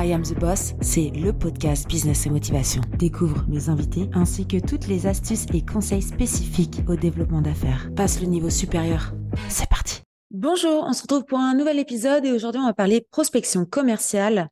I 0.00 0.12
Am 0.12 0.22
the 0.22 0.38
Boss, 0.38 0.74
c'est 0.80 1.10
le 1.10 1.32
podcast 1.32 1.88
Business 1.88 2.24
et 2.24 2.30
Motivation. 2.30 2.82
Découvre 3.00 3.44
mes 3.48 3.68
invités 3.68 4.08
ainsi 4.14 4.46
que 4.46 4.64
toutes 4.64 4.86
les 4.86 5.08
astuces 5.08 5.46
et 5.52 5.66
conseils 5.66 6.02
spécifiques 6.02 6.82
au 6.86 6.94
développement 6.94 7.42
d'affaires. 7.42 7.90
Passe 7.96 8.20
le 8.20 8.28
niveau 8.28 8.48
supérieur. 8.48 9.12
C'est 9.48 9.68
parti. 9.68 10.02
Bonjour, 10.30 10.84
on 10.86 10.92
se 10.92 11.02
retrouve 11.02 11.24
pour 11.24 11.40
un 11.40 11.52
nouvel 11.54 11.80
épisode 11.80 12.24
et 12.24 12.30
aujourd'hui 12.30 12.60
on 12.60 12.66
va 12.66 12.74
parler 12.74 13.04
prospection 13.10 13.64
commerciale. 13.64 14.50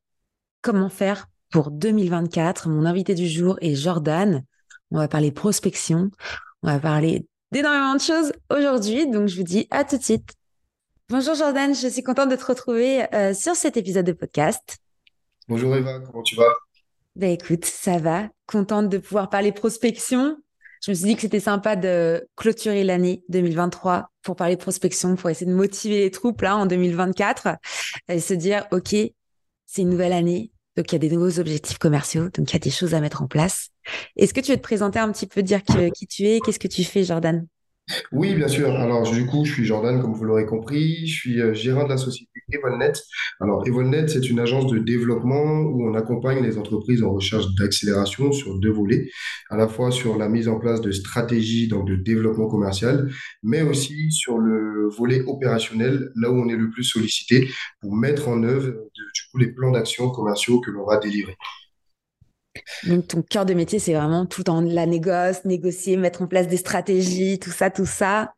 Comment 0.63 0.89
faire 0.89 1.29
pour 1.53 1.71
2024 1.71 2.69
Mon 2.69 2.85
invité 2.85 3.15
du 3.15 3.29
jour 3.29 3.57
est 3.61 3.77
Jordan. 3.77 4.43
On 4.91 4.97
va 4.97 5.07
parler 5.07 5.31
prospection. 5.31 6.11
On 6.65 6.67
va 6.73 6.81
parler 6.81 7.25
d'énormément 7.53 7.95
de 7.95 8.01
choses 8.01 8.33
aujourd'hui. 8.51 9.09
Donc 9.09 9.29
je 9.29 9.37
vous 9.37 9.45
dis 9.45 9.69
à 9.71 9.85
tout 9.85 9.97
de 9.97 10.03
suite. 10.03 10.33
Bonjour 11.09 11.37
Jordan, 11.37 11.73
je 11.73 11.87
suis 11.87 12.03
contente 12.03 12.31
de 12.31 12.37
te 12.37 12.47
retrouver 12.47 13.05
euh, 13.15 13.33
sur 13.33 13.55
cet 13.55 13.77
épisode 13.77 14.07
de 14.07 14.13
podcast. 14.13 14.81
Bonjour 15.49 15.77
Eva, 15.77 16.01
comment 16.01 16.25
tu 16.25 16.35
vas? 16.35 16.53
Ben 17.15 17.31
écoute, 17.31 17.65
ça 17.65 17.99
va. 17.99 18.29
Contente 18.47 18.89
de 18.89 18.99
pouvoir 18.99 19.31
parler 19.31 19.53
prospection. 19.53 20.37
Je 20.85 20.91
me 20.91 20.95
suis 20.97 21.07
dit 21.07 21.15
que 21.15 21.21
c'était 21.21 21.39
sympa 21.39 21.77
de 21.77 22.27
clôturer 22.35 22.83
l'année 22.83 23.23
2023 23.29 24.11
pour 24.23 24.35
parler 24.35 24.57
prospection, 24.57 25.15
pour 25.15 25.31
essayer 25.31 25.49
de 25.49 25.57
motiver 25.57 26.01
les 26.01 26.11
troupes 26.11 26.43
là 26.43 26.57
en 26.57 26.67
2024 26.67 27.59
et 28.09 28.19
se 28.19 28.35
dire, 28.35 28.67
OK, 28.73 28.97
c'est 29.67 29.83
une 29.83 29.91
nouvelle 29.91 30.13
année. 30.13 30.51
Donc, 30.77 30.91
il 30.91 30.95
y 30.95 30.97
a 30.97 30.99
des 30.99 31.11
nouveaux 31.11 31.39
objectifs 31.39 31.79
commerciaux. 31.79 32.25
Donc, 32.25 32.51
il 32.51 32.53
y 32.53 32.57
a 32.57 32.59
des 32.59 32.71
choses 32.71 32.93
à 32.95 33.01
mettre 33.01 33.23
en 33.23 33.29
place. 33.29 33.71
Est-ce 34.17 34.35
que 34.35 34.41
tu 34.41 34.51
veux 34.51 34.59
te 34.59 34.63
présenter 34.63 34.99
un 34.99 35.13
petit 35.13 35.29
peu, 35.29 35.45
dire 35.45 35.63
qui 35.63 36.07
tu 36.09 36.25
es, 36.25 36.41
qu'est-ce 36.41 36.59
que 36.59 36.69
tu 36.69 36.83
fais, 36.83 37.05
Jordan? 37.05 37.47
Oui, 38.11 38.35
bien 38.35 38.49
sûr. 38.49 38.75
Alors, 38.75 39.09
du 39.09 39.27
coup, 39.27 39.45
je 39.45 39.53
suis 39.53 39.65
Jordan, 39.65 40.03
comme 40.03 40.13
vous 40.13 40.25
l'aurez 40.25 40.45
compris. 40.45 41.07
Je 41.07 41.15
suis 41.15 41.41
euh, 41.41 41.55
gérant 41.55 41.85
de 41.85 41.91
la 41.91 41.97
société 41.97 42.36
Evolnet. 42.53 42.93
Alors, 43.41 43.67
Evolnet, 43.67 44.09
c'est 44.09 44.29
une 44.31 44.39
agence 44.39 44.71
de 44.71 44.79
développement 44.79 45.61
où 45.61 45.89
on 45.89 45.95
accompagne 45.95 46.43
les 46.43 46.59
entreprises 46.59 47.03
en 47.03 47.13
recherche 47.13 47.47
d'accélération 47.55 48.33
sur 48.33 48.59
deux 48.59 48.71
volets, 48.71 49.11
à 49.51 49.57
la 49.57 49.67
fois 49.67 49.91
sur 49.91 50.17
la 50.17 50.29
mise 50.29 50.49
en 50.49 50.59
place 50.59 50.81
de 50.81 50.93
stratégies 50.93 51.69
donc 51.69 51.89
de 51.89 51.97
développement 51.97 52.49
commercial, 52.49 53.11
mais 53.43 53.63
aussi 53.63 54.11
sur 54.13 54.39
le 54.39 54.89
volet 54.97 55.23
opérationnel, 55.27 56.11
là 56.15 56.31
où 56.31 56.35
on 56.35 56.49
est 56.49 56.57
le 56.57 56.71
plus 56.71 56.85
sollicité 56.85 57.49
pour 57.81 57.95
mettre 57.95 58.29
en 58.29 58.43
œuvre 58.43 58.69
du 58.69 59.23
coup 59.31 59.39
les 59.39 59.53
plans 59.53 59.73
d'action 59.73 60.11
commerciaux 60.11 60.61
que 60.61 60.71
l'on 60.71 60.87
va 60.87 60.99
délivrer. 60.99 61.37
Donc, 62.87 63.09
ton 63.09 63.23
cœur 63.23 63.45
de 63.45 63.55
métier, 63.55 63.79
c'est 63.79 63.95
vraiment 63.95 64.25
tout 64.25 64.43
dans 64.43 64.61
la 64.61 64.87
négoce, 64.87 65.45
négocier, 65.45 65.97
mettre 65.97 66.23
en 66.23 66.27
place 66.27 66.49
des 66.49 66.57
stratégies, 66.57 67.39
tout 67.39 67.51
ça, 67.51 67.71
tout 67.71 67.87
ça. 67.87 68.33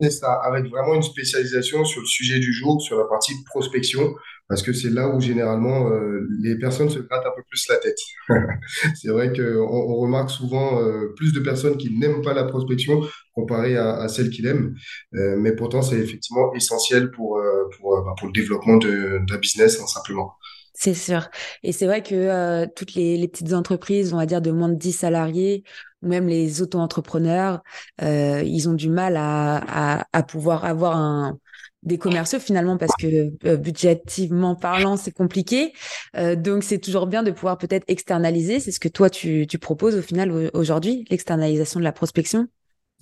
C'est 0.00 0.24
avec 0.24 0.66
vraiment 0.70 0.94
une 0.94 1.02
spécialisation 1.02 1.84
sur 1.84 2.00
le 2.00 2.06
sujet 2.06 2.38
du 2.38 2.52
jour, 2.52 2.80
sur 2.80 2.98
la 2.98 3.04
partie 3.04 3.34
prospection, 3.44 4.14
parce 4.48 4.62
que 4.62 4.72
c'est 4.72 4.90
là 4.90 5.08
où 5.08 5.20
généralement 5.20 5.90
euh, 5.90 6.26
les 6.40 6.56
personnes 6.58 6.88
se 6.88 6.98
grattent 6.98 7.26
un 7.26 7.32
peu 7.36 7.42
plus 7.48 7.68
la 7.68 7.76
tête. 7.76 7.98
c'est 8.94 9.08
vrai 9.08 9.32
qu'on 9.32 9.60
on 9.60 9.96
remarque 9.96 10.30
souvent 10.30 10.82
euh, 10.82 11.12
plus 11.16 11.32
de 11.32 11.40
personnes 11.40 11.76
qui 11.76 11.96
n'aiment 11.96 12.22
pas 12.22 12.34
la 12.34 12.44
prospection 12.44 13.00
comparé 13.32 13.76
à, 13.76 14.08
celles 14.08 14.30
qui 14.30 14.42
l'aiment, 14.42 14.74
euh, 15.14 15.36
mais 15.38 15.54
pourtant 15.54 15.82
c'est 15.82 15.98
effectivement 15.98 16.52
essentiel 16.54 17.10
pour, 17.10 17.38
bah, 17.38 18.14
pour 18.18 18.26
le 18.26 18.32
développement 18.32 18.76
d'un 18.76 19.38
business, 19.38 19.80
hein, 19.80 19.86
simplement. 19.86 20.34
C'est 20.74 20.94
sûr. 20.94 21.28
Et 21.62 21.72
c'est 21.72 21.86
vrai 21.86 22.02
que 22.02 22.66
toutes 22.74 22.94
les, 22.94 23.28
petites 23.28 23.52
entreprises, 23.52 24.14
on 24.14 24.16
va 24.16 24.26
dire 24.26 24.40
de 24.40 24.50
moins 24.50 24.68
de 24.68 24.76
10 24.76 24.92
salariés, 24.92 25.62
ou 26.02 26.08
même 26.08 26.26
les 26.26 26.62
auto-entrepreneurs, 26.62 27.62
euh, 28.02 28.42
ils 28.44 28.68
ont 28.68 28.74
du 28.74 28.88
mal 28.88 29.16
à, 29.16 30.04
pouvoir 30.28 30.64
avoir 30.64 31.34
des 31.82 31.98
commerciaux 31.98 32.38
finalement 32.38 32.76
parce 32.76 32.92
que 33.00 33.32
euh, 33.46 33.56
budgétivement 33.56 34.54
parlant, 34.54 34.96
c'est 34.96 35.12
compliqué. 35.12 35.72
donc 36.36 36.62
c'est 36.62 36.78
toujours 36.78 37.06
bien 37.06 37.22
de 37.22 37.30
pouvoir 37.30 37.58
peut-être 37.58 37.84
externaliser. 37.88 38.60
C'est 38.60 38.72
ce 38.72 38.80
que 38.80 38.88
toi, 38.88 39.08
tu 39.10 39.46
proposes 39.60 39.96
au 39.96 40.02
final 40.02 40.50
aujourd'hui, 40.54 41.04
l'externalisation 41.10 41.80
de 41.80 41.84
la 41.84 41.92
prospection? 41.92 42.48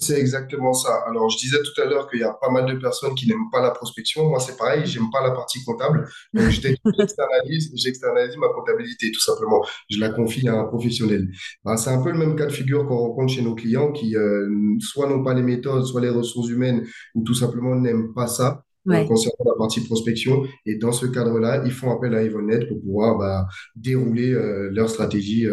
C'est 0.00 0.18
exactement 0.18 0.72
ça. 0.74 1.02
Alors, 1.08 1.28
je 1.28 1.38
disais 1.38 1.58
tout 1.58 1.80
à 1.80 1.84
l'heure 1.84 2.08
qu'il 2.08 2.20
y 2.20 2.22
a 2.22 2.32
pas 2.32 2.50
mal 2.50 2.66
de 2.66 2.78
personnes 2.78 3.16
qui 3.16 3.26
n'aiment 3.26 3.50
pas 3.50 3.60
la 3.60 3.72
prospection. 3.72 4.28
Moi, 4.28 4.38
c'est 4.38 4.56
pareil, 4.56 4.86
j'aime 4.86 5.10
pas 5.10 5.20
la 5.22 5.32
partie 5.32 5.64
comptable. 5.64 6.08
Donc, 6.32 6.50
j'externalise, 6.50 7.72
j'externalise 7.74 8.36
ma 8.36 8.46
comptabilité, 8.48 9.10
tout 9.10 9.20
simplement. 9.20 9.64
Je 9.90 9.98
la 9.98 10.10
confie 10.10 10.48
à 10.48 10.54
un 10.54 10.64
professionnel. 10.64 11.28
Ben, 11.64 11.76
c'est 11.76 11.90
un 11.90 12.00
peu 12.00 12.12
le 12.12 12.18
même 12.18 12.36
cas 12.36 12.46
de 12.46 12.52
figure 12.52 12.86
qu'on 12.86 12.96
rencontre 12.96 13.32
chez 13.32 13.42
nos 13.42 13.56
clients 13.56 13.90
qui, 13.90 14.16
euh, 14.16 14.48
soit 14.78 15.08
n'ont 15.08 15.24
pas 15.24 15.34
les 15.34 15.42
méthodes, 15.42 15.84
soit 15.84 16.00
les 16.00 16.10
ressources 16.10 16.48
humaines, 16.48 16.86
ou 17.16 17.24
tout 17.24 17.34
simplement 17.34 17.74
n'aiment 17.74 18.14
pas 18.14 18.28
ça. 18.28 18.62
Euh, 18.88 19.04
concernant 19.04 19.44
la 19.44 19.58
partie 19.58 19.82
prospection. 19.82 20.46
Et 20.64 20.76
dans 20.76 20.92
ce 20.92 21.04
cadre-là, 21.04 21.62
ils 21.66 21.72
font 21.72 21.90
appel 21.90 22.14
à 22.14 22.22
Evonet 22.22 22.66
pour 22.68 22.80
pouvoir 22.80 23.18
bah, 23.18 23.46
dérouler 23.76 24.32
euh, 24.32 24.70
leur 24.72 24.88
stratégie 24.88 25.46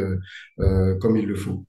comme 1.01 1.17
il 1.17 1.25
le 1.25 1.35
faut. 1.35 1.65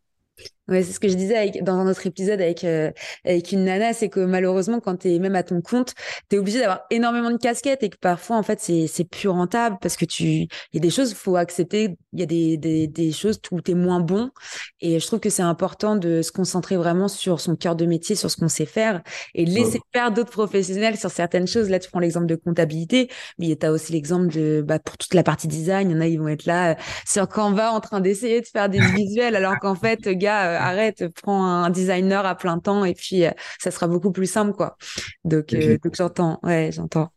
Ouais, 0.69 0.83
c'est 0.83 0.93
ce 0.93 0.99
que 0.99 1.09
je 1.09 1.15
disais 1.15 1.37
avec, 1.37 1.63
dans 1.63 1.75
un 1.75 1.89
autre 1.89 2.05
épisode 2.09 2.41
avec, 2.41 2.65
euh, 2.65 2.91
avec 3.25 3.53
une 3.53 3.65
nana, 3.65 3.93
c'est 3.93 4.09
que 4.09 4.19
malheureusement, 4.19 4.81
quand 4.81 4.97
tu 4.97 5.15
es 5.15 5.19
même 5.21 5.37
à 5.37 5.45
ton 5.45 5.61
compte, 5.63 5.95
tu 6.29 6.35
es 6.37 6.39
obligé 6.41 6.59
d'avoir 6.59 6.81
énormément 6.91 7.31
de 7.31 7.37
casquettes 7.37 7.85
et 7.85 7.89
que 7.89 7.97
parfois, 7.99 8.37
en 8.37 8.43
fait, 8.43 8.59
c'est, 8.61 8.89
c'est 8.89 9.05
plus 9.05 9.29
rentable 9.29 9.77
parce 9.81 9.97
que 9.97 10.05
tu, 10.05 10.25
il 10.25 10.49
y 10.75 10.79
a 10.79 10.81
des 10.81 10.91
choses, 10.91 11.15
faut 11.15 11.37
accepter, 11.37 11.97
il 12.17 12.21
y 12.21 12.23
a 12.23 12.27
des, 12.27 12.57
des, 12.57 12.87
des 12.87 13.13
choses 13.13 13.39
où 13.51 13.61
tu 13.61 13.73
es 13.73 13.75
moins 13.75 14.01
bon. 14.01 14.31
Et 14.81 14.99
je 14.99 15.07
trouve 15.07 15.21
que 15.21 15.31
c'est 15.31 15.43
important 15.43 15.97
de 15.97 16.23
se 16.23 16.33
concentrer 16.33 16.77
vraiment 16.77 17.09
sur 17.09 17.41
son 17.41 17.57
cœur 17.57 17.77
de 17.77 17.87
métier, 17.87 18.17
sur 18.17 18.31
ce 18.31 18.37
qu'on 18.37 18.49
sait 18.49 18.67
faire 18.67 19.03
et 19.35 19.45
laisser 19.45 19.81
faire 19.93 20.11
d'autres 20.13 20.31
professionnels 20.31 20.97
sur 20.97 21.11
certaines 21.11 21.47
choses. 21.47 21.69
Là, 21.69 21.79
tu 21.79 21.91
prends 21.91 22.01
l'exemple 22.01 22.27
de 22.27 22.37
comptabilité, 22.37 23.11
mais 23.39 23.55
tu 23.57 23.67
as 23.67 23.73
aussi 23.73 23.93
l'exemple 23.93 24.33
de, 24.35 24.63
bah, 24.67 24.79
pour 24.79 24.97
toute 24.97 25.15
la 25.15 25.23
partie 25.23 25.49
design, 25.49 25.91
il 25.91 25.95
y 25.95 25.97
en 25.97 26.01
a, 26.01 26.07
ils 26.07 26.19
vont 26.19 26.29
être 26.29 26.47
là 26.47 26.73
euh, 26.73 26.75
sur 27.07 27.29
Canva 27.29 27.73
en 27.73 27.81
train 27.81 28.01
d'essayer 28.01 28.41
de 28.41 28.47
faire 28.47 28.69
des 28.69 28.81
visuels 28.97 29.37
alors 29.37 29.59
qu'en 29.59 29.75
fait, 29.75 30.09
gars, 30.09 30.53
euh, 30.53 30.59
arrête, 30.59 31.05
prends 31.23 31.45
un 31.45 31.71
designer 31.71 32.25
à 32.27 32.35
plein 32.35 32.59
temps 32.59 32.85
et 32.85 32.95
puis 32.95 33.25
euh, 33.25 33.31
ça 33.59 33.71
sera 33.71 33.89
beaucoup 33.89 34.13
plus 34.13 34.31
simple, 34.31 34.53
quoi. 34.53 34.77
Donc, 35.25 35.55
euh, 35.55 35.79
donc 35.83 35.95
j'entends, 35.95 36.39
ouais, 36.43 36.71
j'entends. 36.73 37.11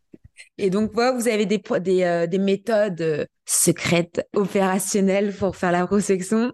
Et 0.60 0.70
donc, 0.70 0.92
vous 0.94 1.28
avez 1.28 1.46
des, 1.46 1.62
des, 1.80 2.04
euh, 2.04 2.28
des 2.28 2.38
méthodes 2.38 3.28
secrètes, 3.46 4.28
opérationnelles 4.36 5.34
pour 5.34 5.56
faire 5.56 5.72
la 5.72 5.88
prospection. 5.88 6.52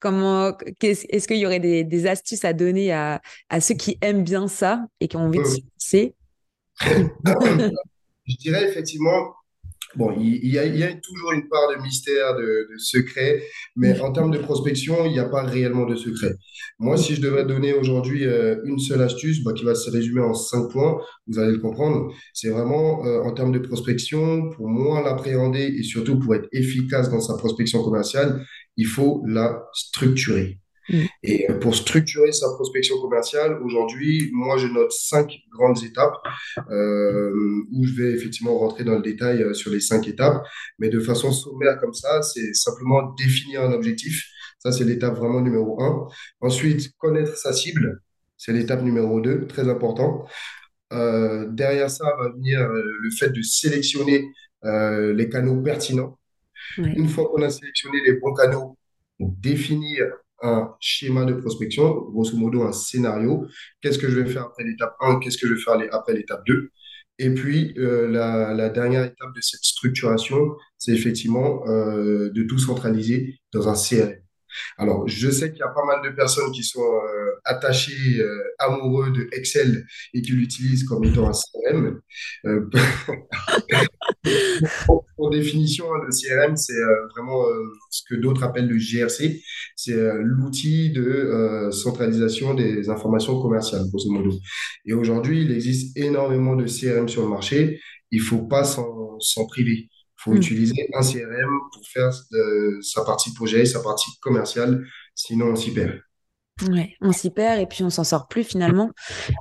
Comment, 0.00 0.56
est-ce 0.82 1.28
qu'il 1.28 1.36
y 1.36 1.46
aurait 1.46 1.60
des, 1.60 1.84
des, 1.84 2.06
astuces 2.06 2.44
à 2.44 2.54
donner 2.54 2.92
à, 2.92 3.20
à, 3.50 3.60
ceux 3.60 3.74
qui 3.74 3.98
aiment 4.00 4.24
bien 4.24 4.48
ça 4.48 4.86
et 5.00 5.08
qui 5.08 5.16
ont 5.16 5.26
envie 5.26 5.38
de 5.38 5.44
se 5.44 5.60
lancer? 5.60 6.14
Je 8.24 8.36
dirais 8.36 8.68
effectivement, 8.68 9.34
Bon, 9.96 10.14
il 10.18 10.46
y, 10.46 10.58
a, 10.58 10.94
toujours 10.94 11.32
une 11.32 11.48
part 11.48 11.68
de 11.76 11.82
mystère, 11.82 12.34
de, 12.36 12.66
secret, 12.78 13.42
mais 13.76 14.00
en 14.00 14.10
termes 14.12 14.30
de 14.30 14.38
prospection, 14.38 15.04
il 15.04 15.12
n'y 15.12 15.18
a 15.18 15.28
pas 15.28 15.42
réellement 15.42 15.84
de 15.84 15.94
secret. 15.96 16.34
Moi, 16.78 16.96
si 16.96 17.14
je 17.14 17.20
devais 17.20 17.44
donner 17.44 17.74
aujourd'hui 17.74 18.24
euh, 18.24 18.56
une 18.64 18.78
seule 18.78 19.02
astuce, 19.02 19.44
bah, 19.44 19.52
qui 19.52 19.64
va 19.64 19.74
se 19.74 19.90
résumer 19.90 20.22
en 20.22 20.32
cinq 20.32 20.70
points, 20.70 20.98
vous 21.26 21.38
allez 21.38 21.52
le 21.52 21.58
comprendre, 21.58 22.12
c'est 22.32 22.48
vraiment 22.48 23.04
euh, 23.04 23.22
en 23.22 23.32
termes 23.32 23.52
de 23.52 23.58
prospection, 23.58 24.48
pour 24.50 24.68
moins 24.68 25.02
l'appréhender 25.02 25.64
et 25.78 25.82
surtout 25.82 26.18
pour 26.18 26.34
être 26.34 26.48
efficace 26.52 27.10
dans 27.10 27.20
sa 27.20 27.36
prospection 27.36 27.82
commerciale, 27.82 28.46
il 28.76 28.86
faut 28.86 29.22
la 29.26 29.68
structurer. 29.74 30.61
Mm. 30.88 31.04
Et 31.22 31.50
euh, 31.50 31.58
pour 31.58 31.74
structurer 31.74 32.32
sa 32.32 32.48
prospection 32.50 33.00
commerciale, 33.00 33.60
aujourd'hui, 33.62 34.30
moi, 34.32 34.56
je 34.58 34.66
note 34.66 34.92
cinq 34.92 35.38
grandes 35.50 35.82
étapes 35.84 36.16
euh, 36.70 37.32
où 37.72 37.84
je 37.84 37.94
vais 37.94 38.12
effectivement 38.12 38.58
rentrer 38.58 38.84
dans 38.84 38.96
le 38.96 39.02
détail 39.02 39.42
euh, 39.42 39.54
sur 39.54 39.70
les 39.70 39.80
cinq 39.80 40.08
étapes. 40.08 40.44
Mais 40.78 40.88
de 40.88 41.00
façon 41.00 41.32
sommaire 41.32 41.78
comme 41.80 41.94
ça, 41.94 42.22
c'est 42.22 42.54
simplement 42.54 43.14
définir 43.18 43.62
un 43.62 43.72
objectif. 43.72 44.28
Ça, 44.58 44.72
c'est 44.72 44.84
l'étape 44.84 45.16
vraiment 45.16 45.40
numéro 45.40 45.82
un. 45.82 46.08
Ensuite, 46.40 46.92
connaître 46.98 47.36
sa 47.36 47.52
cible. 47.52 48.00
C'est 48.36 48.52
l'étape 48.52 48.82
numéro 48.82 49.20
deux, 49.20 49.46
très 49.46 49.68
important. 49.68 50.26
derrière 50.90 51.88
ça 51.88 52.04
va 52.18 52.28
venir 52.30 52.60
le 52.68 53.10
fait 53.10 53.30
de 53.30 53.40
sélectionner 53.40 54.28
les 54.64 55.28
canaux 55.30 55.62
pertinents. 55.62 56.18
Une 56.76 57.08
fois 57.08 57.28
qu'on 57.28 57.42
a 57.42 57.50
sélectionné 57.50 58.00
les 58.04 58.14
bons 58.14 58.34
canaux, 58.34 58.76
définir 59.20 60.06
un 60.42 60.74
schéma 60.80 61.24
de 61.24 61.34
prospection, 61.34 61.92
grosso 62.10 62.36
modo 62.36 62.62
un 62.62 62.72
scénario. 62.72 63.46
Qu'est-ce 63.80 63.98
que 63.98 64.10
je 64.10 64.18
vais 64.20 64.30
faire 64.30 64.44
après 64.44 64.64
l'étape 64.64 64.94
1 65.00 65.20
Qu'est-ce 65.20 65.38
que 65.38 65.46
je 65.46 65.54
vais 65.54 65.60
faire 65.60 65.78
après 65.92 66.14
l'étape 66.14 66.42
2 66.46 66.70
Et 67.18 67.32
puis, 67.34 67.74
euh, 67.78 68.08
la, 68.08 68.68
dernière 68.68 69.04
étape 69.04 69.34
de 69.34 69.40
cette 69.40 69.64
structuration, 69.64 70.56
c'est 70.78 70.92
effectivement 70.92 71.62
euh, 71.68 72.30
de 72.32 72.42
tout 72.42 72.58
centraliser 72.58 73.38
dans 73.52 73.68
un 73.68 73.74
CRM. 73.74 74.22
Alors, 74.78 75.08
je 75.08 75.30
sais 75.30 75.50
qu'il 75.50 75.60
y 75.60 75.62
a 75.62 75.68
pas 75.68 75.84
mal 75.84 76.02
de 76.02 76.14
personnes 76.14 76.52
qui 76.52 76.62
sont 76.62 76.80
euh, 76.80 77.40
attachées, 77.44 78.20
euh, 78.20 78.42
amoureux 78.58 79.10
de 79.10 79.28
Excel 79.32 79.86
et 80.14 80.22
qui 80.22 80.32
l'utilisent 80.32 80.84
comme 80.84 81.04
étant 81.04 81.28
un 81.28 81.32
CRM. 81.32 82.00
pour, 85.16 85.30
définition, 85.30 85.86
hein, 85.94 85.98
le 86.04 86.10
CRM, 86.10 86.56
c'est 86.56 86.80
vraiment 87.14 87.44
ce 87.90 88.02
que 88.08 88.14
d'autres 88.14 88.42
appellent 88.42 88.68
le 88.68 88.78
GRC. 88.78 89.42
C'est 89.76 89.96
l'outil 90.20 90.90
de 90.90 91.68
centralisation 91.70 92.54
des 92.54 92.88
informations 92.88 93.40
commerciales, 93.40 93.88
grosso 93.88 94.10
modo. 94.10 94.30
Et 94.84 94.92
aujourd'hui, 94.92 95.42
il 95.42 95.52
existe 95.52 95.96
énormément 95.96 96.56
de 96.56 96.66
CRM 96.66 97.08
sur 97.08 97.22
le 97.22 97.28
marché. 97.28 97.80
Il 98.10 98.20
faut 98.20 98.42
pas 98.42 98.64
s'en 98.64 99.46
priver 99.48 99.88
faut 100.22 100.34
utiliser 100.34 100.88
un 100.94 101.00
CRM 101.00 101.50
pour 101.72 101.82
faire 101.88 102.12
sa 102.80 103.04
partie 103.04 103.32
projet, 103.34 103.64
sa 103.64 103.80
partie 103.80 104.10
commerciale, 104.20 104.86
sinon 105.14 105.46
on 105.46 105.56
s'y 105.56 105.72
perd. 105.72 106.00
Ouais, 106.70 106.94
on 107.00 107.12
s'y 107.12 107.30
perd 107.30 107.60
et 107.60 107.66
puis 107.66 107.82
on 107.82 107.90
s'en 107.90 108.04
sort 108.04 108.28
plus 108.28 108.44
finalement. 108.44 108.90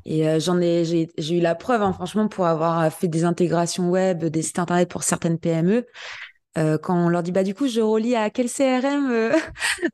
Et 0.05 0.27
euh, 0.27 0.39
j'en 0.39 0.59
ai, 0.59 0.83
j'ai 0.85 1.35
eu 1.35 1.39
la 1.39 1.55
preuve, 1.55 1.81
hein, 1.81 1.93
franchement, 1.93 2.27
pour 2.27 2.45
avoir 2.45 2.91
fait 2.91 3.07
des 3.07 3.23
intégrations 3.23 3.89
web, 3.89 4.25
des 4.25 4.41
sites 4.41 4.59
internet 4.59 4.89
pour 4.89 5.03
certaines 5.03 5.37
PME. 5.37 5.85
Euh, 6.57 6.77
quand 6.77 6.93
on 6.93 7.07
leur 7.07 7.23
dit 7.23 7.31
bah 7.31 7.43
du 7.43 7.55
coup 7.55 7.67
je 7.67 7.79
relis 7.79 8.13
à 8.17 8.29
quel 8.29 8.49
CRM 8.49 9.09
euh, 9.09 9.31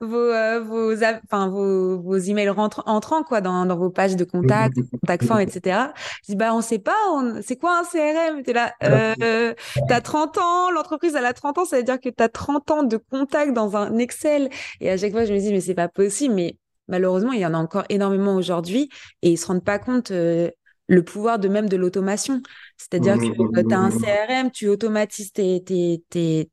vos 0.01 0.31
vos 0.63 1.03
enfin 1.03 1.50
vos, 1.50 2.00
vos 2.01 2.18
emails 2.18 2.50
rentrent 2.50 2.81
entrants 2.88 3.21
quoi 3.21 3.41
dans, 3.41 3.68
dans 3.68 3.77
vos 3.77 3.91
pages 3.91 4.15
de 4.15 4.23
contact 4.23 4.75
contact 4.89 5.23
form 5.23 5.39
etc 5.39 5.80
je 6.23 6.31
dis 6.31 6.35
bah 6.35 6.56
on 6.56 6.62
sait 6.62 6.80
pas 6.80 6.95
c'est 7.44 7.57
quoi 7.57 7.77
un 7.77 7.83
CRM 7.83 8.41
t'es 8.41 8.53
là 8.53 8.73
euh, 8.83 9.53
t'as 9.88 10.01
30 10.01 10.39
ans 10.39 10.71
l'entreprise 10.71 11.13
elle 11.13 11.25
a 11.25 11.33
30 11.33 11.59
ans 11.59 11.65
ça 11.65 11.77
veut 11.77 11.83
dire 11.83 12.00
que 12.00 12.09
t'as 12.09 12.27
30 12.27 12.71
ans 12.71 12.81
de 12.81 12.97
contact 12.97 13.53
dans 13.53 13.77
un 13.77 13.95
Excel 14.00 14.50
et 14.81 14.89
à 14.89 14.97
chaque 14.97 15.12
fois 15.12 15.25
je 15.25 15.33
me 15.33 15.39
dis 15.39 15.51
mais 15.51 15.62
c'est 15.62 15.75
pas 15.75 15.89
possible 15.89 16.33
mais 16.33 16.57
malheureusement, 16.88 17.31
il 17.31 17.39
y 17.39 17.45
en 17.45 17.54
a 17.54 17.57
encore 17.57 17.84
énormément 17.89 18.36
aujourd'hui 18.36 18.89
et 19.22 19.31
ils 19.31 19.38
se 19.38 19.48
rendent 19.48 19.63
pas 19.63 19.80
compte 19.80 20.12
euh, 20.12 20.50
le 20.88 21.04
pouvoir 21.04 21.38
de 21.39 21.48
même 21.48 21.68
de 21.69 21.75
l'automation. 21.75 22.42
C'est-à-dire 22.78 23.18
que 23.18 23.62
tu 23.62 23.74
as 23.74 23.80
un 23.80 23.92
CRM, 23.92 24.51
tu 24.51 24.68
automatises 24.69 25.34
tes, 25.34 25.62
tes, 25.63 26.04
tes, 26.10 26.50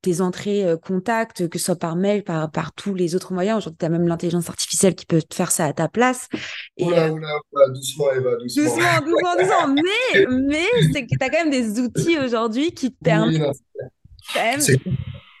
tes 0.00 0.20
entrées 0.20 0.64
euh, 0.64 0.76
contacts, 0.76 1.48
que 1.48 1.58
ce 1.58 1.66
soit 1.66 1.76
par 1.76 1.96
mail, 1.96 2.24
par, 2.24 2.50
par 2.50 2.72
tous 2.72 2.94
les 2.94 3.14
autres 3.14 3.34
moyens. 3.34 3.58
Aujourd'hui, 3.58 3.78
tu 3.78 3.86
as 3.86 3.90
même 3.90 4.08
l'intelligence 4.08 4.48
artificielle 4.48 4.94
qui 4.94 5.04
peut 5.04 5.20
te 5.20 5.34
faire 5.34 5.50
ça 5.50 5.66
à 5.66 5.72
ta 5.72 5.88
place. 5.88 6.28
Et, 6.78 6.84
oula, 6.84 7.08
euh, 7.08 7.10
oula, 7.10 7.68
doucement, 7.68 8.12
Eva, 8.12 8.36
doucement. 8.36 8.64
Doucement, 8.64 9.00
doucement, 9.00 9.36
doucement. 9.38 9.74
mais 10.14 10.26
mais 10.30 10.92
c'est 10.92 11.02
que 11.02 11.16
tu 11.18 11.24
as 11.24 11.28
quand 11.28 11.44
même 11.44 11.50
des 11.50 11.78
outils 11.78 12.18
aujourd'hui 12.18 12.72
qui 12.72 12.90
te 12.90 13.04
permettent 13.04 13.52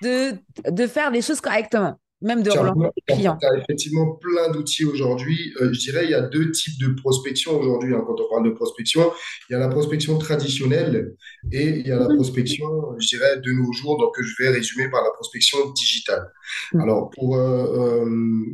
de, 0.02 0.32
de 0.70 0.86
faire 0.86 1.10
les 1.10 1.22
choses 1.22 1.40
correctement 1.40 1.98
même 2.24 2.42
de 2.42 2.50
relancer 2.50 2.88
les 2.96 3.14
clients. 3.14 3.36
Tu 3.40 3.46
as 3.46 3.58
effectivement 3.58 4.14
plein 4.14 4.50
d'outils 4.50 4.84
aujourd'hui. 4.84 5.52
Euh, 5.60 5.72
je 5.72 5.78
dirais 5.78 6.04
il 6.04 6.10
y 6.10 6.14
a 6.14 6.22
deux 6.22 6.50
types 6.50 6.80
de 6.80 6.88
prospection 6.88 7.60
aujourd'hui. 7.60 7.94
Hein, 7.94 8.02
quand 8.06 8.18
on 8.18 8.28
parle 8.30 8.46
de 8.46 8.54
prospection, 8.54 9.12
il 9.48 9.52
y 9.52 9.56
a 9.56 9.58
la 9.58 9.68
prospection 9.68 10.16
traditionnelle 10.18 11.14
et 11.52 11.68
il 11.68 11.86
y 11.86 11.92
a 11.92 11.98
la 11.98 12.08
mhm. 12.08 12.16
prospection, 12.16 12.66
je 12.98 13.06
dirais, 13.06 13.40
de 13.40 13.52
nos 13.52 13.72
jours, 13.72 13.98
donc 13.98 14.14
que 14.16 14.22
je 14.22 14.42
vais 14.42 14.48
résumer 14.48 14.88
par 14.88 15.04
la 15.04 15.10
prospection 15.10 15.70
digitale. 15.72 16.32
Mhm. 16.72 16.80
Alors, 16.80 17.10
pour 17.10 17.36
euh, 17.36 18.00
euh, 18.02 18.44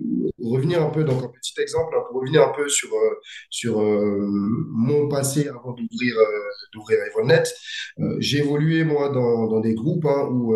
revenir 0.43 0.83
un 0.83 0.91
peu, 0.91 1.05
donc 1.05 1.23
un 1.23 1.29
petit 1.29 1.55
exemple, 1.61 1.95
hein, 1.97 2.03
pour 2.09 2.21
revenir 2.21 2.43
un 2.43 2.53
peu 2.53 2.69
sur, 2.69 2.91
sur 3.51 3.81
mon 3.81 5.09
passé 5.09 5.49
avant 5.49 5.73
d'ouvrir 5.73 6.15
d'ouvrir 6.73 6.99
Evonet, 7.09 7.45
j'ai 8.19 8.39
évolué 8.39 8.85
moi 8.85 9.11
dans, 9.11 9.47
dans 9.47 9.61
des 9.61 9.75
groupes 9.75 10.07
hein, 10.07 10.29
où 10.31 10.55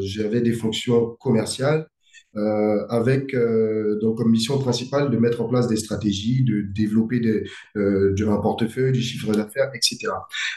j'avais 0.00 0.40
des 0.40 0.52
fonctions 0.52 1.16
commerciales 1.20 1.88
euh, 2.38 2.86
avec 2.88 3.34
euh, 3.34 3.98
donc 4.00 4.18
comme 4.18 4.30
mission 4.30 4.58
principale 4.58 5.10
de 5.10 5.16
mettre 5.16 5.40
en 5.40 5.48
place 5.48 5.66
des 5.66 5.76
stratégies, 5.76 6.44
de 6.44 6.62
développer 6.62 7.18
des, 7.20 7.44
euh, 7.76 8.14
un 8.28 8.36
portefeuille, 8.36 8.92
du 8.92 9.00
chiffre 9.00 9.32
d'affaires, 9.32 9.70
etc. 9.74 10.12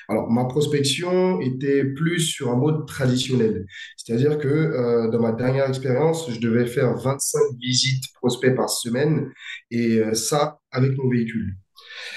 Alors 0.08 0.30
ma 0.30 0.46
prospection 0.46 1.42
était 1.42 1.84
plus 1.84 2.20
sur 2.20 2.52
un 2.52 2.56
mode 2.56 2.86
traditionnel, 2.86 3.66
c'est-à-dire 3.98 4.38
que 4.38 5.10
dans 5.12 5.22
ma 5.22 5.32
dernière 5.32 5.68
expérience, 5.68 6.30
je 6.30 6.40
devais 6.40 6.66
faire 6.66 6.96
25 6.96 7.40
visites 7.60 8.04
prospects 8.16 8.56
par 8.56 8.70
semaine 8.70 9.32
et 9.72 10.02
ça 10.14 10.60
avec 10.72 10.98
mon 10.98 11.10
véhicule. 11.10 11.56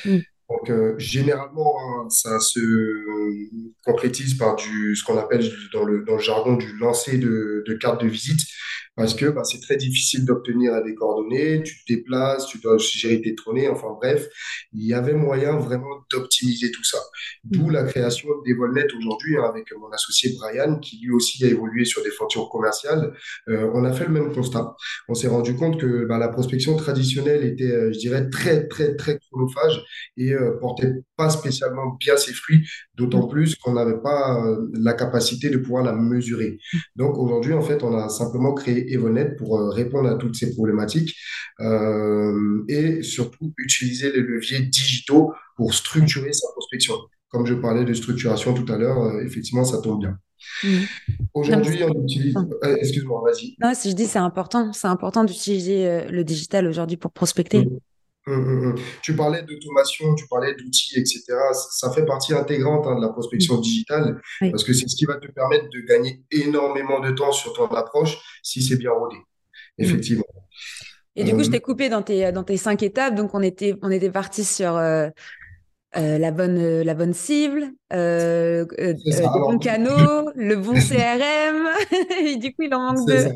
Mm. 0.04 0.18
Donc, 0.50 0.70
généralement, 0.98 1.74
hein, 1.80 2.08
ça 2.10 2.38
se 2.38 2.60
concrétise 3.84 4.34
par 4.34 4.56
du, 4.56 4.94
ce 4.94 5.04
qu'on 5.04 5.16
appelle 5.16 5.50
dans 5.72 5.84
le, 5.84 6.04
dans 6.04 6.14
le 6.14 6.22
jargon 6.22 6.56
du 6.56 6.76
lancer 6.76 7.18
de, 7.18 7.64
de 7.66 7.74
carte 7.74 8.02
de 8.02 8.08
visite 8.08 8.40
parce 8.96 9.14
que 9.14 9.26
bah, 9.26 9.42
c'est 9.44 9.60
très 9.60 9.76
difficile 9.76 10.24
d'obtenir 10.24 10.82
des 10.84 10.94
coordonnées, 10.94 11.62
tu 11.62 11.84
te 11.84 11.92
déplaces, 11.92 12.46
tu 12.46 12.58
dois 12.58 12.78
gérer 12.78 13.20
tes 13.20 13.34
tournées, 13.34 13.68
enfin 13.68 13.88
bref, 14.00 14.28
il 14.72 14.86
y 14.86 14.94
avait 14.94 15.14
moyen 15.14 15.56
vraiment 15.56 16.04
d'optimiser 16.10 16.70
tout 16.70 16.84
ça. 16.84 16.98
D'où 17.42 17.70
la 17.70 17.84
création 17.84 18.28
d'Evolnet 18.44 18.86
aujourd'hui 18.96 19.36
hein, 19.36 19.44
avec 19.48 19.66
mon 19.76 19.90
associé 19.90 20.32
Brian, 20.38 20.78
qui 20.78 21.00
lui 21.02 21.10
aussi 21.10 21.44
a 21.44 21.48
évolué 21.48 21.84
sur 21.84 22.02
des 22.02 22.10
fonctions 22.10 22.46
commerciales. 22.46 23.14
Euh, 23.48 23.68
on 23.74 23.84
a 23.84 23.92
fait 23.92 24.04
le 24.04 24.12
même 24.12 24.32
constat. 24.32 24.76
On 25.08 25.14
s'est 25.14 25.28
rendu 25.28 25.56
compte 25.56 25.80
que 25.80 26.04
bah, 26.04 26.18
la 26.18 26.28
prospection 26.28 26.76
traditionnelle 26.76 27.44
était, 27.44 27.64
euh, 27.64 27.92
je 27.92 27.98
dirais, 27.98 28.30
très, 28.30 28.68
très, 28.68 28.94
très 28.94 29.18
chronophage 29.18 29.82
et 30.16 30.32
euh, 30.32 30.43
portait 30.50 30.92
pas 31.16 31.30
spécialement 31.30 31.96
bien 31.98 32.16
ses 32.16 32.32
fruits, 32.32 32.66
d'autant 32.94 33.26
plus 33.26 33.54
qu'on 33.56 33.74
n'avait 33.74 34.00
pas 34.00 34.44
euh, 34.44 34.68
la 34.74 34.94
capacité 34.94 35.50
de 35.50 35.58
pouvoir 35.58 35.84
la 35.84 35.92
mesurer. 35.92 36.58
Donc 36.96 37.18
aujourd'hui, 37.18 37.52
en 37.52 37.62
fait, 37.62 37.82
on 37.82 37.96
a 37.96 38.08
simplement 38.08 38.52
créé 38.54 38.92
Evonet 38.92 39.34
pour 39.36 39.58
euh, 39.58 39.70
répondre 39.70 40.08
à 40.08 40.14
toutes 40.14 40.36
ces 40.36 40.54
problématiques 40.54 41.16
euh, 41.60 42.64
et 42.68 43.02
surtout 43.02 43.52
utiliser 43.58 44.12
les 44.12 44.20
leviers 44.20 44.60
digitaux 44.60 45.32
pour 45.56 45.74
structurer 45.74 46.32
sa 46.32 46.48
prospection. 46.52 46.94
Comme 47.28 47.46
je 47.46 47.54
parlais 47.54 47.84
de 47.84 47.94
structuration 47.94 48.54
tout 48.54 48.70
à 48.72 48.76
l'heure, 48.76 49.02
euh, 49.02 49.24
effectivement, 49.24 49.64
ça 49.64 49.80
tombe 49.80 50.00
bien. 50.00 50.18
Mmh. 50.62 50.68
Aujourd'hui, 51.32 51.82
on 51.84 52.02
utilise. 52.02 52.34
Excuse-moi, 52.62 53.22
vas-y. 53.24 53.56
Non, 53.62 53.72
si 53.74 53.90
je 53.90 53.96
dis 53.96 54.06
c'est 54.06 54.18
important, 54.18 54.72
c'est 54.72 54.88
important 54.88 55.24
d'utiliser 55.24 56.06
le 56.10 56.22
digital 56.22 56.66
aujourd'hui 56.66 56.96
pour 56.96 57.12
prospecter. 57.12 57.66
Mmh. 58.26 58.32
Mmh, 58.34 58.74
tu 59.02 59.14
parlais 59.14 59.42
d'automation, 59.42 60.14
tu 60.14 60.26
parlais 60.28 60.54
d'outils, 60.54 60.98
etc. 60.98 61.22
Ça 61.52 61.90
fait 61.92 62.06
partie 62.06 62.32
intégrante 62.32 62.86
hein, 62.86 62.96
de 62.96 63.02
la 63.02 63.10
prospection 63.10 63.58
digitale 63.58 64.20
parce 64.40 64.64
que 64.64 64.72
c'est 64.72 64.88
ce 64.88 64.96
qui 64.96 65.04
va 65.04 65.16
te 65.16 65.26
permettre 65.26 65.68
de 65.68 65.80
gagner 65.80 66.22
énormément 66.30 67.00
de 67.00 67.10
temps 67.10 67.32
sur 67.32 67.52
ton 67.52 67.66
approche 67.66 68.16
si 68.42 68.62
c'est 68.62 68.76
bien 68.76 68.92
rodé. 68.92 69.16
Effectivement. 69.76 70.24
Et 71.16 71.24
du 71.24 71.32
coup, 71.32 71.44
je 71.44 71.50
t'ai 71.50 71.60
coupé 71.60 71.88
dans 71.88 72.02
tes, 72.02 72.32
dans 72.32 72.44
tes 72.44 72.56
cinq 72.56 72.82
étapes. 72.82 73.14
Donc, 73.14 73.34
on 73.34 73.42
était, 73.42 73.76
on 73.82 73.90
était 73.90 74.10
parti 74.10 74.42
sur 74.44 74.76
euh, 74.76 75.08
euh, 75.96 76.18
la, 76.18 76.32
bonne, 76.32 76.82
la 76.82 76.94
bonne 76.94 77.14
cible, 77.14 77.72
euh, 77.92 78.66
le 78.78 79.40
bon 79.40 79.58
canot, 79.58 80.30
le 80.34 80.56
bon 80.56 80.74
CRM. 80.74 81.68
Et 82.26 82.36
du 82.36 82.52
coup, 82.54 82.62
il 82.62 82.74
en 82.74 82.94
manque 82.94 83.06
deux. 83.06 83.28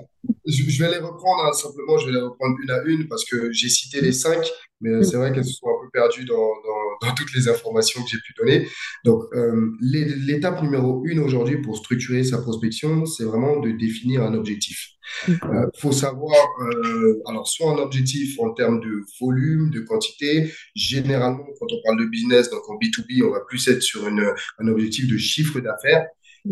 Je, 0.46 0.82
vais 0.82 0.90
les 0.90 0.98
reprendre, 0.98 1.44
hein, 1.44 1.52
simplement, 1.52 1.98
je 1.98 2.06
vais 2.06 2.12
les 2.12 2.20
reprendre 2.20 2.56
une 2.62 2.70
à 2.70 2.82
une 2.84 3.08
parce 3.08 3.24
que 3.24 3.52
j'ai 3.52 3.68
cité 3.68 4.00
les 4.00 4.12
cinq, 4.12 4.46
mais 4.80 4.90
euh, 4.90 5.00
mm. 5.00 5.04
c'est 5.04 5.16
vrai 5.16 5.32
qu'elles 5.32 5.44
se 5.44 5.54
sont 5.54 5.66
un 5.66 5.84
peu 5.84 5.90
perdues 5.92 6.24
dans, 6.24 6.36
dans, 6.36 7.06
dans 7.08 7.14
toutes 7.14 7.34
les 7.34 7.48
informations 7.48 8.02
que 8.02 8.08
j'ai 8.10 8.18
pu 8.18 8.34
donner. 8.38 8.68
Donc, 9.04 9.24
euh, 9.34 9.72
l'étape 9.80 10.62
numéro 10.62 11.04
une 11.04 11.20
aujourd'hui 11.20 11.58
pour 11.58 11.76
structurer 11.76 12.24
sa 12.24 12.38
prospection, 12.38 13.06
c'est 13.06 13.24
vraiment 13.24 13.60
de 13.60 13.70
définir 13.72 14.22
un 14.22 14.34
objectif. 14.34 14.90
Il 15.26 15.34
mm. 15.34 15.38
euh, 15.44 15.66
faut 15.78 15.92
savoir, 15.92 16.36
euh, 16.62 17.22
alors, 17.26 17.46
soit 17.46 17.72
un 17.72 17.78
objectif 17.78 18.38
en 18.40 18.52
termes 18.52 18.80
de 18.80 19.02
volume, 19.20 19.70
de 19.70 19.80
quantité. 19.80 20.52
Généralement, 20.74 21.44
quand 21.58 21.66
on 21.70 21.80
parle 21.84 21.98
de 22.00 22.06
business, 22.06 22.50
donc 22.50 22.68
en 22.68 22.74
B2B, 22.74 23.24
on 23.26 23.32
va 23.32 23.40
plus 23.40 23.66
être 23.68 23.82
sur 23.82 24.06
une, 24.06 24.32
un 24.58 24.68
objectif 24.68 25.08
de 25.08 25.16
chiffre 25.16 25.60
d'affaires. 25.60 26.06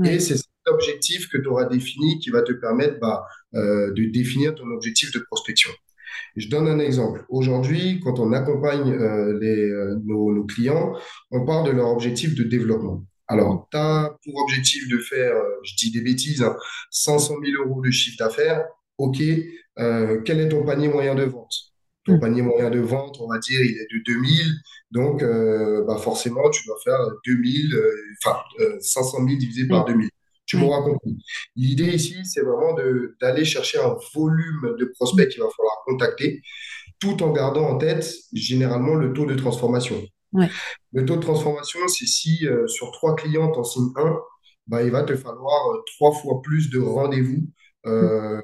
Et 0.04 0.18
c'est 0.18 0.36
objectif 0.66 1.28
que 1.28 1.38
tu 1.38 1.48
auras 1.48 1.64
défini 1.64 2.18
qui 2.18 2.30
va 2.30 2.42
te 2.42 2.52
permettre 2.52 2.98
bah, 3.00 3.26
euh, 3.54 3.92
de 3.92 4.04
définir 4.04 4.54
ton 4.54 4.68
objectif 4.70 5.12
de 5.12 5.18
prospection. 5.20 5.70
Je 6.36 6.48
donne 6.48 6.68
un 6.68 6.78
exemple. 6.78 7.24
Aujourd'hui, 7.28 8.00
quand 8.02 8.18
on 8.18 8.32
accompagne 8.32 8.92
euh, 8.92 9.38
les, 9.40 9.70
euh, 9.70 9.98
nos, 10.04 10.44
clients, 10.44 10.94
on 11.30 11.44
part 11.44 11.62
de 11.62 11.70
leur 11.70 11.88
objectif 11.88 12.34
de 12.34 12.42
développement. 12.42 13.04
Alors, 13.28 13.68
tu 13.70 13.76
as 13.76 14.16
pour 14.24 14.42
objectif 14.42 14.88
de 14.88 14.98
faire, 14.98 15.34
je 15.64 15.74
dis 15.76 15.90
des 15.90 16.00
bêtises, 16.00 16.44
500 16.90 17.34
hein, 17.34 17.36
000 17.44 17.64
euros 17.64 17.82
de 17.82 17.90
chiffre 17.90 18.16
d'affaires. 18.18 18.64
OK, 18.98 19.18
quel 19.76 20.40
est 20.40 20.48
ton 20.48 20.64
panier 20.64 20.88
moyen 20.88 21.14
de 21.14 21.24
vente? 21.24 21.52
Ton 22.04 22.16
mm. 22.16 22.20
panier 22.20 22.42
moyen 22.42 22.70
de 22.70 22.78
vente, 22.78 23.16
on 23.20 23.28
va 23.28 23.38
dire, 23.38 23.60
il 23.60 23.76
est 23.78 23.88
de 23.92 24.02
2000. 24.04 24.54
Donc, 24.92 25.24
bah 25.86 25.98
forcément, 25.98 26.48
tu 26.50 26.64
dois 26.66 26.78
faire 26.84 27.00
2000, 27.26 27.74
enfin, 28.24 28.38
500 28.80 29.26
000 29.26 29.38
divisé 29.38 29.66
par 29.66 29.84
2000. 29.84 30.08
Tu 30.46 30.56
m'auras 30.56 30.82
compris. 30.82 31.18
L'idée 31.56 31.92
ici, 31.92 32.16
c'est 32.24 32.42
vraiment 32.42 32.74
d'aller 33.20 33.44
chercher 33.44 33.78
un 33.78 33.96
volume 34.14 34.76
de 34.78 34.84
prospects 34.94 35.28
qu'il 35.28 35.42
va 35.42 35.48
falloir 35.56 35.76
contacter, 35.84 36.40
tout 37.00 37.22
en 37.22 37.32
gardant 37.32 37.68
en 37.68 37.78
tête 37.78 38.14
généralement 38.32 38.94
le 38.94 39.12
taux 39.12 39.26
de 39.26 39.34
transformation. 39.34 40.00
Le 40.92 41.04
taux 41.04 41.16
de 41.16 41.20
transformation, 41.20 41.80
c'est 41.88 42.06
si 42.06 42.46
euh, 42.46 42.66
sur 42.66 42.90
trois 42.92 43.14
clients, 43.16 43.50
tu 43.52 43.58
en 43.58 43.64
signes 43.64 43.92
un, 43.96 44.18
bah, 44.66 44.82
il 44.82 44.90
va 44.90 45.02
te 45.02 45.16
falloir 45.16 45.70
euh, 45.70 45.82
trois 45.96 46.12
fois 46.12 46.40
plus 46.42 46.70
de 46.70 46.78
rendez-vous 46.78 47.48
euh, 47.86 48.40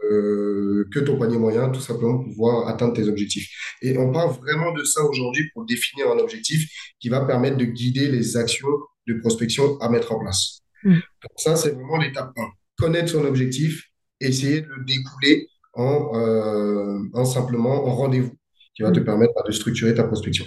que 0.93 1.01
ton 1.01 1.19
panier 1.19 1.39
moyen, 1.39 1.69
tout 1.71 1.81
simplement 1.81 2.19
pour 2.19 2.29
pouvoir 2.29 2.69
atteindre 2.69 2.95
tes 2.95 3.09
objectifs. 3.09 3.49
Et 3.83 3.99
on 3.99 4.13
parle 4.13 4.31
vraiment 4.37 4.73
de 4.73 4.85
ça 4.85 5.03
aujourd'hui 5.03 5.51
pour 5.53 5.65
définir 5.67 6.11
un 6.11 6.19
objectif 6.19 6.71
qui 7.01 7.09
va 7.09 7.25
permettre 7.25 7.57
de 7.57 7.65
guider 7.65 8.09
les 8.09 8.37
actions 8.37 8.69
de 9.09 9.15
prospection 9.15 9.79
à 9.81 9.89
mettre 9.89 10.13
en 10.13 10.21
place. 10.21 10.61
Mm. 10.85 10.99
ça, 11.37 11.57
c'est 11.57 11.71
vraiment 11.71 11.99
l'étape 11.99 12.33
1. 12.37 12.43
Connaître 12.79 13.11
son 13.11 13.25
objectif, 13.25 13.91
essayer 14.21 14.63
de 14.63 14.69
le 14.69 14.85
découler 14.85 15.49
en, 15.75 16.11
euh, 16.15 16.99
en 17.15 17.25
simplement 17.25 17.87
en 17.87 17.95
rendez-vous 17.95 18.37
qui 18.75 18.83
va 18.83 18.91
te 18.91 19.01
mm. 19.01 19.05
permettre 19.05 19.45
de 19.47 19.53
structurer 19.53 19.95
ta 19.95 20.05
prospection. 20.05 20.45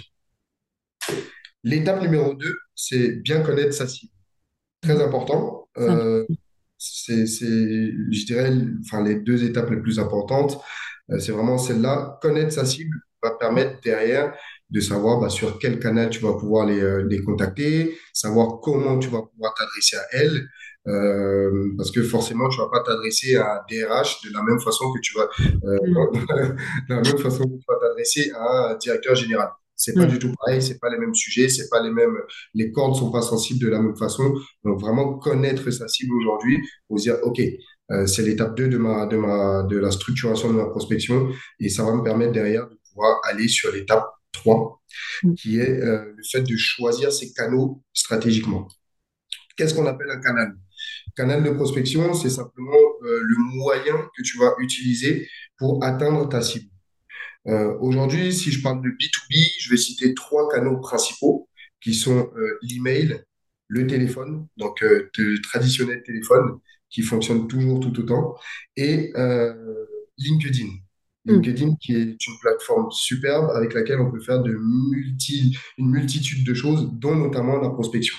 L'étape 1.64 2.00
numéro 2.02 2.34
2, 2.34 2.56
c'est 2.74 3.22
bien 3.22 3.40
connaître 3.40 3.74
sa 3.74 3.88
cible. 3.88 4.12
Très 4.82 5.02
important. 5.02 5.68
Euh, 5.78 6.24
c'est, 6.78 7.26
c'est, 7.26 7.44
je 7.46 8.26
dirais, 8.26 8.52
enfin, 8.84 9.02
les 9.02 9.16
deux 9.16 9.44
étapes 9.44 9.70
les 9.70 9.80
plus 9.80 9.98
importantes. 9.98 10.60
Euh, 11.10 11.18
c'est 11.18 11.32
vraiment 11.32 11.58
celle-là. 11.58 12.18
Connaître 12.22 12.52
sa 12.52 12.64
cible 12.64 12.96
va 13.22 13.32
permettre 13.32 13.80
derrière 13.80 14.36
de 14.70 14.80
savoir 14.80 15.20
bah, 15.20 15.28
sur 15.28 15.58
quel 15.58 15.78
canal 15.78 16.10
tu 16.10 16.20
vas 16.20 16.34
pouvoir 16.34 16.66
les, 16.66 16.80
euh, 16.80 17.06
les 17.08 17.22
contacter, 17.22 17.96
savoir 18.12 18.60
comment 18.60 18.98
tu 18.98 19.08
vas 19.08 19.22
pouvoir 19.22 19.54
t'adresser 19.54 19.96
à 19.96 20.04
elle. 20.12 20.48
Euh, 20.88 21.72
parce 21.76 21.90
que 21.90 22.02
forcément, 22.02 22.48
tu 22.48 22.58
vas 22.58 22.68
pas 22.68 22.80
t'adresser 22.80 23.36
à 23.36 23.56
un 23.56 23.60
DRH 23.68 24.22
de 24.24 24.32
la 24.32 24.42
même 24.42 24.60
façon 24.60 24.92
que 24.92 25.00
tu 25.00 25.14
vas, 25.18 25.28
euh, 25.40 25.78
de 26.88 26.94
la 26.94 27.00
même 27.02 27.18
façon 27.18 27.44
que 27.44 27.56
tu 27.56 27.64
vas 27.68 27.76
t'adresser 27.80 28.30
à 28.34 28.70
un 28.70 28.76
directeur 28.76 29.14
général. 29.14 29.48
C'est 29.74 29.92
pas 29.94 30.06
Mm. 30.06 30.08
du 30.08 30.18
tout 30.18 30.32
pareil, 30.38 30.62
c'est 30.62 30.78
pas 30.78 30.88
les 30.88 30.98
mêmes 30.98 31.14
sujets, 31.14 31.48
c'est 31.48 31.68
pas 31.68 31.82
les 31.82 31.90
mêmes, 31.90 32.16
les 32.54 32.72
cordes 32.72 32.96
sont 32.96 33.10
pas 33.10 33.20
sensibles 33.20 33.60
de 33.60 33.68
la 33.68 33.80
même 33.80 33.96
façon. 33.96 34.32
Donc 34.64 34.80
vraiment 34.80 35.18
connaître 35.18 35.70
sa 35.70 35.86
cible 35.88 36.14
aujourd'hui 36.14 36.58
pour 36.88 36.98
se 36.98 37.04
dire, 37.04 37.18
OK, 37.24 37.40
euh, 37.90 38.06
c'est 38.06 38.22
l'étape 38.22 38.56
2 38.56 38.68
de 38.68 38.78
ma, 38.78 39.06
de 39.06 39.16
ma, 39.16 39.64
de 39.64 39.76
la 39.78 39.90
structuration 39.90 40.48
de 40.48 40.54
ma 40.56 40.66
prospection 40.66 41.28
et 41.60 41.68
ça 41.68 41.84
va 41.84 41.94
me 41.94 42.02
permettre 42.02 42.32
derrière 42.32 42.68
de 42.68 42.78
pouvoir 42.88 43.20
aller 43.24 43.48
sur 43.48 43.70
l'étape 43.72 44.06
3 44.36 44.76
Mm. 45.22 45.34
qui 45.34 45.58
est 45.58 45.82
euh, 45.82 46.12
le 46.16 46.22
fait 46.22 46.42
de 46.42 46.56
choisir 46.56 47.12
ses 47.12 47.32
canaux 47.32 47.82
stratégiquement. 47.92 48.68
Qu'est-ce 49.56 49.74
qu'on 49.74 49.86
appelle 49.86 50.10
un 50.10 50.20
canal? 50.20 50.56
Canal 51.16 51.42
de 51.42 51.50
prospection, 51.50 52.12
c'est 52.14 52.30
simplement 52.30 52.76
euh, 53.04 53.20
le 53.22 53.36
moyen 53.56 53.96
que 54.16 54.22
tu 54.22 54.38
vas 54.38 54.54
utiliser 54.58 55.28
pour 55.58 55.82
atteindre 55.82 56.28
ta 56.28 56.42
cible. 56.42 56.70
Euh, 57.46 57.76
aujourd'hui, 57.80 58.32
si 58.32 58.50
je 58.50 58.62
parle 58.62 58.82
de 58.82 58.90
B2B, 58.90 59.60
je 59.60 59.70
vais 59.70 59.76
citer 59.76 60.14
trois 60.14 60.48
canaux 60.50 60.78
principaux 60.78 61.48
qui 61.80 61.94
sont 61.94 62.30
l'email, 62.62 63.22
le 63.68 63.86
téléphone, 63.86 64.48
donc 64.56 64.80
le 64.80 65.40
traditionnel 65.40 66.02
téléphone 66.04 66.58
qui 66.90 67.02
fonctionne 67.02 67.46
toujours 67.46 67.78
tout 67.78 67.96
autant, 68.00 68.34
et 68.76 69.12
LinkedIn. 70.18 70.66
Mm. 71.26 71.32
LinkedIn 71.32 71.74
qui 71.80 71.92
est 71.92 72.26
une 72.26 72.38
plateforme 72.40 72.90
superbe 72.90 73.50
avec 73.54 73.74
laquelle 73.74 74.00
on 74.00 74.10
peut 74.10 74.20
faire 74.20 74.42
de 74.42 74.56
multi, 74.56 75.56
une 75.76 75.90
multitude 75.90 76.46
de 76.46 76.54
choses, 76.54 76.88
dont 76.92 77.16
notamment 77.16 77.58
la 77.58 77.70
prospection. 77.70 78.16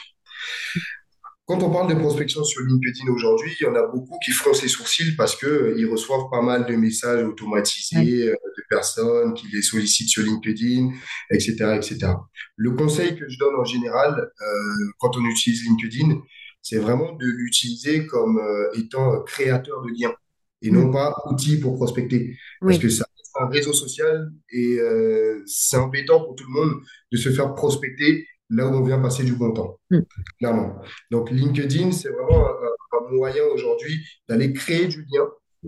Quand 1.45 1.63
on 1.63 1.71
parle 1.71 1.87
de 1.87 1.97
prospection 1.97 2.43
sur 2.43 2.61
LinkedIn 2.61 3.09
aujourd'hui, 3.09 3.55
il 3.57 3.63
y 3.63 3.67
en 3.67 3.75
a 3.75 3.87
beaucoup 3.87 4.19
qui 4.23 4.31
froncent 4.31 4.61
les 4.63 4.67
sourcils 4.67 5.15
parce 5.15 5.33
que 5.37 5.47
euh, 5.47 5.89
reçoivent 5.89 6.29
pas 6.29 6.41
mal 6.41 6.65
de 6.65 6.75
messages 6.75 7.23
automatisés 7.23 8.27
euh, 8.27 8.33
de 8.33 8.63
personnes 8.69 9.33
qui 9.33 9.47
les 9.53 9.61
sollicitent 9.61 10.09
sur 10.09 10.23
LinkedIn, 10.23 10.91
etc., 11.31 11.55
etc. 11.77 12.11
Le 12.57 12.71
conseil 12.71 13.15
que 13.15 13.29
je 13.29 13.39
donne 13.39 13.55
en 13.55 13.63
général 13.63 14.29
euh, 14.41 14.91
quand 14.99 15.15
on 15.15 15.23
utilise 15.23 15.63
LinkedIn, 15.63 16.19
c'est 16.61 16.79
vraiment 16.79 17.13
de 17.13 17.25
l'utiliser 17.25 18.05
comme 18.05 18.41
étant 18.73 19.23
créateur 19.23 19.81
de 19.83 19.89
liens 19.97 20.13
et 20.61 20.71
Mm. 20.71 20.75
non 20.75 20.91
pas 20.91 21.15
outil 21.29 21.59
pour 21.59 21.75
prospecter. 21.75 22.35
Parce 22.61 22.79
que 22.79 22.89
ça 22.89 23.05
reste 23.17 23.31
un 23.39 23.47
réseau 23.47 23.73
social 23.73 24.29
et 24.51 24.77
euh, 24.79 25.43
c'est 25.45 25.77
embêtant 25.77 26.23
pour 26.23 26.35
tout 26.35 26.45
le 26.47 26.53
monde 26.61 26.73
de 27.11 27.17
se 27.17 27.29
faire 27.29 27.53
prospecter 27.53 28.25
là 28.49 28.65
où 28.67 28.71
on 28.75 28.83
vient 28.83 28.99
passer 28.99 29.23
du 29.23 29.33
bon 29.33 29.51
temps 29.53 29.79
Mm. 29.91 29.99
clairement. 30.39 30.81
Donc, 31.11 31.29
LinkedIn, 31.31 31.91
c'est 31.91 32.09
vraiment 32.09 32.47
un, 32.47 33.13
moyen 33.13 33.43
aujourd'hui 33.53 34.03
d'aller 34.27 34.51
créer 34.51 34.87
du 34.87 35.01
lien. 35.11 35.25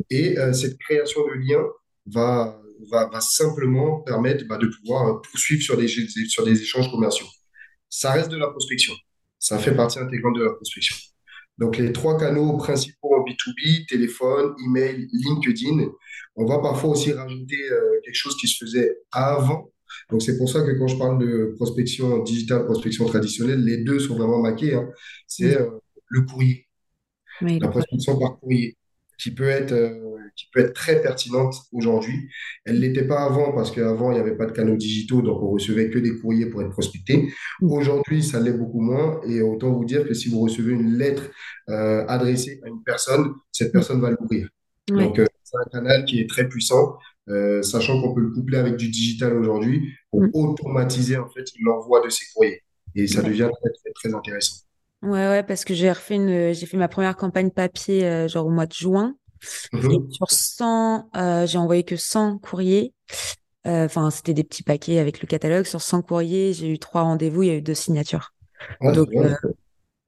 Et 0.10 0.38
euh, 0.38 0.52
cette 0.52 0.78
création 0.78 1.22
de 1.26 1.34
lien 1.36 1.64
va, 2.08 2.60
va, 2.92 3.08
va 3.08 3.22
simplement 3.22 4.02
permettre 4.02 4.46
bah, 4.48 4.58
de 4.58 4.68
pouvoir 4.68 5.08
euh, 5.08 5.22
poursuivre 5.22 5.62
sur 5.62 5.78
des, 5.78 5.88
sur 5.88 6.44
des 6.44 6.62
échanges 6.62 6.92
commerciaux. 6.92 7.28
Ça 7.88 8.12
reste 8.12 8.30
de 8.30 8.38
la 8.38 8.48
prospection. 8.50 8.94
Ça 9.40 9.58
fait 9.58 9.74
partie 9.74 10.00
intégrante 10.00 10.36
de 10.38 10.44
la 10.44 10.52
prospection. 10.52 10.96
Donc, 11.60 11.78
les 11.78 11.92
trois 11.94 12.18
canaux 12.18 12.58
principaux 12.58 13.16
en 13.16 13.24
B2B, 13.24 13.88
téléphone, 13.88 14.56
email, 14.66 15.08
LinkedIn, 15.14 15.88
on 16.36 16.46
va 16.46 16.60
parfois 16.60 16.92
aussi 16.92 17.12
rajouter 17.14 17.58
euh, 17.72 18.02
quelque 18.04 18.16
chose 18.16 18.38
qui 18.38 18.48
se 18.48 18.64
faisait 18.66 18.98
avant. 19.12 19.72
Donc, 20.12 20.22
c'est 20.22 20.38
pour 20.38 20.50
ça 20.50 20.62
que 20.64 20.72
quand 20.78 20.88
je 20.88 20.98
parle 20.98 21.20
de 21.20 21.54
prospection 21.58 22.24
digitale, 22.24 22.66
prospection 22.66 23.06
traditionnelle, 23.06 23.64
les 23.64 23.78
deux 23.84 24.00
sont 24.00 24.16
vraiment 24.18 24.40
maqués. 24.42 24.76
hein. 24.76 24.90
C'est 25.28 25.60
euh, 25.60 25.70
le 26.08 26.22
courrier, 26.24 26.68
Oui, 27.42 27.60
la 27.60 27.70
prospection 27.70 28.20
par 28.20 28.40
courrier, 28.40 28.78
qui 29.20 29.32
peut 29.32 29.50
être, 29.50 29.74
euh, 29.74 30.10
qui 30.36 30.48
peut 30.54 30.62
être 30.62 30.74
très 30.74 31.02
pertinente 31.02 31.56
aujourd'hui. 31.72 32.30
Elle 32.66 32.76
ne 32.76 32.80
l'était 32.80 33.06
pas 33.06 33.24
avant 33.24 33.52
parce 33.52 33.72
qu'avant, 33.72 34.12
il 34.12 34.16
n'y 34.16 34.20
avait 34.22 34.38
pas 34.38 34.46
de 34.46 34.52
canaux 34.52 34.78
digitaux, 34.78 35.22
donc 35.22 35.42
on 35.44 35.50
recevait 35.50 35.90
que 35.90 36.00
des 36.00 36.18
courriers 36.18 36.46
pour 36.48 36.62
être 36.62 36.70
prospecté. 36.70 37.30
Mm. 37.62 37.72
Aujourd'hui, 37.72 38.24
ça 38.24 38.40
l'est 38.40 38.54
beaucoup 38.54 38.82
moins. 38.82 39.20
Et 39.28 39.42
autant 39.42 39.72
vous 39.72 39.86
dire 39.86 40.08
que 40.08 40.14
si 40.14 40.30
vous 40.30 40.40
recevez 40.40 40.74
une 40.74 40.98
lettre 40.98 41.30
euh, 41.70 42.06
adressée 42.08 42.62
à 42.64 42.70
une 42.70 42.84
personne, 42.84 43.34
cette 43.52 43.72
personne 43.72 44.00
va 44.00 44.12
l'ouvrir. 44.12 44.48
Ouais. 44.92 45.04
Donc, 45.04 45.20
euh, 45.20 45.26
c'est 45.44 45.58
un 45.58 45.70
canal 45.70 46.06
qui 46.06 46.22
est 46.22 46.30
très 46.30 46.48
puissant, 46.48 46.98
euh, 47.30 47.62
sachant 47.62 48.02
qu'on 48.02 48.14
peut 48.14 48.22
le 48.22 48.32
coupler 48.32 48.58
avec 48.58 48.76
du 48.76 48.90
digital 48.90 49.36
aujourd'hui 49.36 49.90
pour 50.12 50.22
Mm. 50.22 50.30
automatiser 50.34 51.18
en 51.18 51.30
fait 51.30 51.46
l'envoi 51.62 52.04
de 52.04 52.10
ces 52.10 52.26
courriers. 52.34 52.62
Et 52.96 53.08
ça 53.08 53.22
devient 53.22 53.50
très, 53.62 53.70
très, 53.72 53.92
très 53.94 54.16
intéressant. 54.16 54.69
Ouais, 55.02 55.30
ouais, 55.30 55.44
parce 55.44 55.64
que 55.64 55.74
j'ai 55.74 55.90
refait 55.92 56.16
une, 56.16 56.54
j'ai 56.54 56.66
fait 56.66 56.76
ma 56.78 56.90
première 56.90 57.16
campagne 57.16 57.52
papier, 57.52 58.04
euh, 58.06 58.28
genre 58.28 58.46
au 58.48 58.50
mois 58.50 58.66
de 58.66 58.74
juin. 58.74 59.16
Et 59.90 60.00
Mhm. 60.00 60.10
sur 60.10 60.32
100, 60.32 61.10
euh, 61.16 61.48
j'ai 61.48 61.58
envoyé 61.60 61.84
que 61.84 61.98
100 61.98 62.38
courriers. 62.40 62.94
Euh, 63.68 63.86
Enfin, 63.86 64.12
c'était 64.12 64.34
des 64.36 64.44
petits 64.46 64.64
paquets 64.64 65.00
avec 65.00 65.22
le 65.22 65.28
catalogue. 65.28 65.66
Sur 65.66 65.82
100 65.82 66.02
courriers, 66.04 66.54
j'ai 66.54 66.70
eu 66.72 66.80
trois 66.80 67.04
rendez-vous, 67.04 67.44
il 67.44 67.48
y 67.50 67.52
a 67.52 67.56
eu 67.58 67.62
deux 67.64 67.76
signatures. 67.76 68.34
Ouais, 68.82 68.94
Donc, 68.94 69.10
euh, 69.18 69.36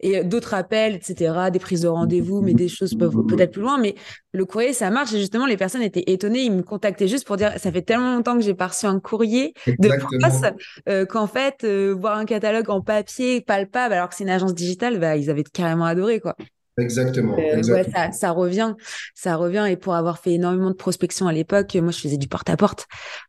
et 0.01 0.24
d'autres 0.24 0.53
appels, 0.53 0.96
etc., 0.96 1.50
des 1.51 1.60
prises 1.60 1.81
de 1.81 1.88
rendez-vous, 1.88 2.41
mais 2.41 2.53
des 2.53 2.67
choses 2.67 2.96
peuvent 2.96 3.25
peut-être 3.27 3.51
plus 3.51 3.62
loin. 3.62 3.77
Mais 3.77 3.96
le 4.34 4.46
courrier, 4.46 4.74
ça 4.74 4.89
marche. 4.89 5.13
Et 5.13 5.20
justement, 5.20 5.46
les 5.46 5.58
personnes 5.58 5.81
étaient 5.81 6.03
étonnées. 6.08 6.41
Ils 6.41 6.51
me 6.51 6.63
contactaient 6.63 7.08
juste 7.08 7.25
pour 7.25 7.38
dire, 7.38 7.53
ça 7.58 7.72
fait 7.72 7.81
tellement 7.81 8.15
longtemps 8.15 8.36
que 8.36 8.43
j'ai 8.43 8.53
pas 8.53 8.67
reçu 8.67 8.86
un 8.86 9.00
courrier 9.00 9.53
de 9.67 9.89
presse 10.20 10.41
euh, 10.89 11.05
qu'en 11.05 11.27
fait, 11.27 11.63
euh, 11.63 11.96
voir 11.98 12.17
un 12.17 12.25
catalogue 12.25 12.70
en 12.70 12.81
papier 12.81 13.41
palpable, 13.41 13.93
alors 13.93 14.10
que 14.10 14.15
c'est 14.15 14.24
une 14.24 14.29
agence 14.29 14.53
digitale, 14.53 15.00
bah, 15.00 15.15
ils 15.15 15.29
avaient 15.29 15.43
carrément 15.43 15.86
adoré, 15.86 16.20
quoi. 16.20 16.36
Exactement. 16.81 17.38
Euh, 17.38 17.61
ouais, 17.63 17.85
ça, 17.91 18.11
ça 18.11 18.31
revient, 18.31 18.73
ça 19.15 19.35
revient. 19.35 19.67
Et 19.69 19.77
pour 19.77 19.95
avoir 19.95 20.19
fait 20.19 20.33
énormément 20.33 20.69
de 20.69 20.75
prospection 20.75 21.27
à 21.27 21.33
l'époque, 21.33 21.75
moi, 21.75 21.91
je 21.91 22.00
faisais 22.00 22.17
du 22.17 22.27
porte-à-porte. 22.27 22.88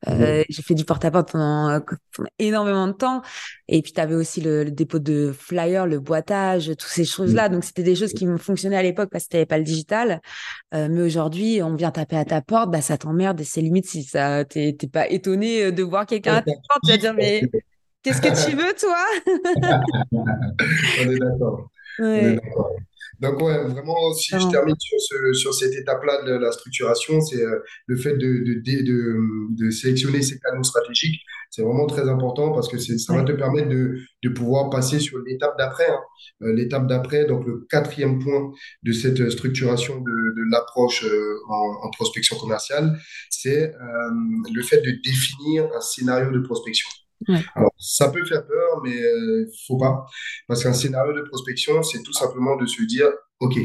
Euh, 0.08 0.42
j'ai 0.48 0.62
fait 0.62 0.74
du 0.74 0.84
porte-à-porte 0.84 1.32
pendant, 1.32 1.68
euh, 1.70 1.80
pendant 2.16 2.28
énormément 2.38 2.86
de 2.86 2.92
temps. 2.92 3.22
Et 3.68 3.82
puis, 3.82 3.92
tu 3.92 4.00
avais 4.00 4.14
aussi 4.14 4.40
le, 4.40 4.64
le 4.64 4.70
dépôt 4.70 4.98
de 4.98 5.32
flyers, 5.36 5.86
le 5.86 6.00
boitage, 6.00 6.68
toutes 6.68 6.82
ces 6.82 7.04
choses-là. 7.04 7.48
Donc, 7.48 7.64
c'était 7.64 7.82
des 7.82 7.94
choses 7.94 8.12
qui 8.12 8.26
me 8.26 8.38
fonctionnaient 8.38 8.76
à 8.76 8.82
l'époque 8.82 9.10
parce 9.12 9.24
que 9.24 9.30
t'avais 9.30 9.46
pas 9.46 9.58
le 9.58 9.64
digital. 9.64 10.20
Euh, 10.74 10.88
mais 10.90 11.02
aujourd'hui, 11.02 11.62
on 11.62 11.74
vient 11.74 11.90
taper 11.90 12.16
à 12.16 12.24
ta 12.24 12.40
porte, 12.40 12.70
bah, 12.70 12.80
ça 12.80 12.98
t'emmerde. 12.98 13.40
Et 13.40 13.44
c'est 13.44 13.60
limite 13.60 13.86
si 13.86 14.02
ça, 14.04 14.44
t'es 14.44 14.74
t'es 14.78 14.88
pas 14.88 15.08
étonné 15.08 15.70
de 15.72 15.82
voir 15.82 16.06
quelqu'un 16.06 16.36
à 16.36 16.42
ta 16.42 16.52
porte, 16.68 16.82
tu 16.84 16.90
vas 16.90 16.96
dire, 16.96 17.14
mais 17.14 17.42
qu'est-ce 18.02 18.20
que 18.20 18.50
tu 18.50 18.56
veux, 18.56 18.74
toi? 18.78 18.96
On 20.12 21.10
est 21.10 21.18
d'accord. 21.18 21.68
Ouais. 21.98 22.38
Donc, 23.22 23.40
ouais, 23.40 23.64
vraiment, 23.64 24.12
si 24.14 24.32
je 24.38 24.48
termine 24.50 24.74
sur, 24.78 24.98
ce, 25.00 25.32
sur 25.32 25.54
cette 25.54 25.74
étape-là 25.74 26.22
de 26.24 26.32
la 26.32 26.50
structuration, 26.52 27.20
c'est 27.20 27.40
euh, 27.42 27.60
le 27.86 27.96
fait 27.96 28.14
de, 28.14 28.42
de, 28.44 28.60
de, 28.64 29.64
de, 29.64 29.70
sélectionner 29.70 30.22
ces 30.22 30.38
canaux 30.40 30.64
stratégiques. 30.64 31.20
C'est 31.50 31.62
vraiment 31.62 31.86
très 31.86 32.08
important 32.08 32.52
parce 32.52 32.68
que 32.68 32.78
ça 32.78 33.14
va 33.14 33.22
te 33.24 33.32
permettre 33.32 33.68
de, 33.68 33.96
de 34.24 34.28
pouvoir 34.30 34.70
passer 34.70 34.98
sur 34.98 35.18
l'étape 35.20 35.56
d'après. 35.58 35.88
hein. 35.88 36.00
Euh, 36.42 36.52
l'étape 36.54 36.86
d'après, 36.88 37.24
donc 37.26 37.46
le 37.46 37.66
quatrième 37.70 38.18
point 38.18 38.52
de 38.82 38.92
cette 38.92 39.30
structuration 39.30 39.96
de, 40.00 40.02
de 40.36 40.50
l'approche 40.50 41.04
euh, 41.04 41.34
en, 41.48 41.86
en 41.86 41.90
prospection 41.90 42.36
commerciale, 42.36 42.98
c'est 43.30 43.72
euh, 43.74 44.10
le 44.52 44.62
fait 44.62 44.80
de 44.80 44.90
définir 45.04 45.68
un 45.76 45.80
scénario 45.80 46.30
de 46.32 46.40
prospection. 46.40 46.88
Ouais. 47.28 47.40
Alors, 47.54 47.72
ça 47.78 48.08
peut 48.10 48.24
faire 48.24 48.46
peur, 48.46 48.80
mais 48.84 48.96
euh, 49.02 49.48
faut 49.66 49.76
pas. 49.78 50.06
Parce 50.48 50.62
qu'un 50.62 50.72
scénario 50.72 51.12
de 51.12 51.22
prospection, 51.22 51.82
c'est 51.82 52.02
tout 52.02 52.12
simplement 52.12 52.56
de 52.56 52.66
se 52.66 52.82
dire, 52.84 53.08
OK, 53.40 53.56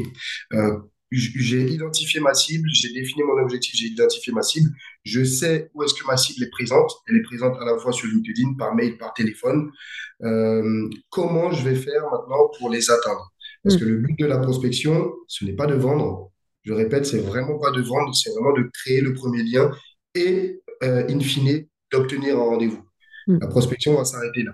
euh, 0.52 0.76
j'ai 1.10 1.62
identifié 1.70 2.20
ma 2.20 2.34
cible, 2.34 2.68
j'ai 2.72 2.92
défini 2.92 3.22
mon 3.22 3.40
objectif, 3.42 3.74
j'ai 3.74 3.86
identifié 3.86 4.32
ma 4.32 4.42
cible, 4.42 4.70
je 5.04 5.24
sais 5.24 5.70
où 5.74 5.82
est-ce 5.82 5.94
que 5.94 6.06
ma 6.06 6.16
cible 6.18 6.44
est 6.44 6.50
présente. 6.50 6.92
Elle 7.08 7.16
est 7.16 7.22
présente 7.22 7.56
à 7.60 7.64
la 7.64 7.78
fois 7.78 7.92
sur 7.92 8.06
LinkedIn, 8.08 8.54
par 8.58 8.74
mail, 8.74 8.98
par 8.98 9.14
téléphone. 9.14 9.70
Euh, 10.22 10.88
comment 11.10 11.50
je 11.52 11.66
vais 11.68 11.76
faire 11.76 12.02
maintenant 12.10 12.50
pour 12.58 12.70
les 12.70 12.90
atteindre? 12.90 13.32
Parce 13.62 13.76
Mm. 13.76 13.78
que 13.80 13.84
le 13.84 13.96
but 13.98 14.18
de 14.18 14.26
la 14.26 14.38
prospection, 14.38 15.12
ce 15.26 15.44
n'est 15.44 15.54
pas 15.54 15.66
de 15.66 15.74
vendre. 15.74 16.30
Je 16.64 16.72
répète, 16.74 17.06
c'est 17.06 17.20
vraiment 17.20 17.58
pas 17.58 17.70
de 17.70 17.80
vendre, 17.80 18.14
c'est 18.14 18.30
vraiment 18.30 18.52
de 18.52 18.68
créer 18.74 19.00
le 19.00 19.14
premier 19.14 19.42
lien 19.42 19.70
et, 20.14 20.60
euh, 20.82 21.06
in 21.08 21.20
fine, 21.20 21.66
d'obtenir 21.90 22.36
un 22.36 22.42
rendez-vous. 22.42 22.82
Mm. 23.28 23.38
La 23.40 23.46
prospection 23.46 23.94
va 23.94 24.04
s'arrêter 24.04 24.42
là. 24.42 24.52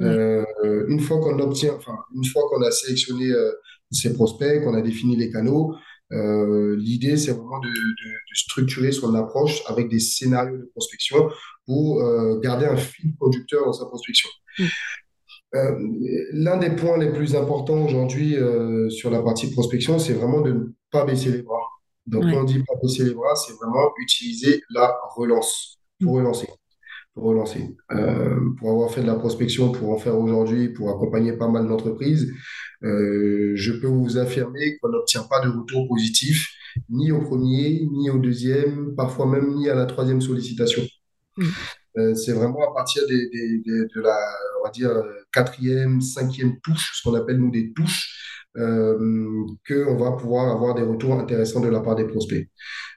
Euh, 0.00 0.44
une 0.88 1.00
fois 1.00 1.18
qu'on 1.20 1.38
obtient, 1.40 1.74
enfin, 1.74 1.96
une 2.14 2.24
fois 2.24 2.42
qu'on 2.48 2.62
a 2.62 2.70
sélectionné 2.70 3.30
euh, 3.30 3.52
ses 3.90 4.12
prospects, 4.14 4.62
qu'on 4.62 4.74
a 4.74 4.82
défini 4.82 5.16
les 5.16 5.30
canaux, 5.30 5.74
euh, 6.12 6.76
l'idée, 6.78 7.16
c'est 7.16 7.32
vraiment 7.32 7.58
de, 7.60 7.68
de- 7.68 7.72
de 7.72 8.34
structurer 8.34 8.92
son 8.92 9.14
approche 9.14 9.62
avec 9.66 9.88
des 9.88 9.98
scénarios 9.98 10.58
de 10.58 10.68
prospection 10.74 11.30
pour 11.66 12.02
euh, 12.02 12.38
garder 12.40 12.66
un 12.66 12.76
fil 12.76 13.14
conducteur 13.18 13.64
dans 13.64 13.72
sa 13.72 13.86
prospection. 13.86 14.28
Mm. 14.58 14.64
l'un 16.32 16.56
des 16.58 16.70
points 16.70 16.98
les 16.98 17.12
plus 17.12 17.34
importants 17.36 17.84
aujourd'hui 17.84 18.36
sur 18.90 19.10
la 19.10 19.22
partie 19.22 19.50
prospection, 19.50 19.98
c'est 19.98 20.14
vraiment 20.14 20.40
de 20.40 20.52
ne 20.52 20.64
pas 20.90 21.04
baisser 21.04 21.30
les 21.30 21.42
bras. 21.42 21.66
Donc, 22.06 22.24
quand 22.24 22.40
on 22.40 22.44
dit 22.44 22.58
pas 22.58 22.74
baisser 22.82 23.04
les 23.04 23.14
bras, 23.14 23.34
c'est 23.36 23.52
vraiment 23.54 23.90
utiliser 24.00 24.62
la 24.70 24.94
relance 25.14 25.78
pour 26.00 26.14
relancer 26.14 26.48
pour 27.14 27.24
relancer. 27.24 27.76
Euh, 27.92 28.38
pour 28.58 28.70
avoir 28.70 28.90
fait 28.90 29.02
de 29.02 29.06
la 29.06 29.14
prospection, 29.14 29.70
pour 29.70 29.90
en 29.90 29.98
faire 29.98 30.18
aujourd'hui, 30.18 30.68
pour 30.70 30.90
accompagner 30.90 31.32
pas 31.32 31.48
mal 31.48 31.68
d'entreprises, 31.68 32.32
euh, 32.82 33.52
je 33.54 33.72
peux 33.72 33.86
vous 33.86 34.18
affirmer 34.18 34.78
qu'on 34.78 34.88
n'obtient 34.88 35.22
pas 35.22 35.40
de 35.40 35.48
retour 35.48 35.86
positif 35.88 36.48
ni 36.88 37.12
au 37.12 37.20
premier, 37.20 37.86
ni 37.92 38.08
au 38.08 38.18
deuxième, 38.18 38.94
parfois 38.96 39.26
même 39.26 39.54
ni 39.54 39.68
à 39.68 39.74
la 39.74 39.84
troisième 39.84 40.22
sollicitation. 40.22 40.82
Mm. 41.36 41.44
Euh, 41.98 42.14
c'est 42.14 42.32
vraiment 42.32 42.70
à 42.70 42.74
partir 42.74 43.06
des, 43.06 43.28
des, 43.28 43.58
de 43.62 44.00
la, 44.00 44.18
on 44.60 44.64
va 44.64 44.70
dire, 44.70 44.90
quatrième, 45.30 46.00
cinquième 46.00 46.58
touche, 46.60 46.92
ce 46.94 47.02
qu'on 47.02 47.14
appelle 47.14 47.36
nous 47.36 47.50
des 47.50 47.74
touches, 47.74 48.48
qu'on 48.54 49.96
va 49.98 50.12
pouvoir 50.12 50.50
avoir 50.50 50.74
des 50.74 50.82
retours 50.82 51.12
intéressants 51.18 51.60
de 51.60 51.68
la 51.68 51.80
part 51.80 51.96
des 51.96 52.06
prospects. 52.06 52.48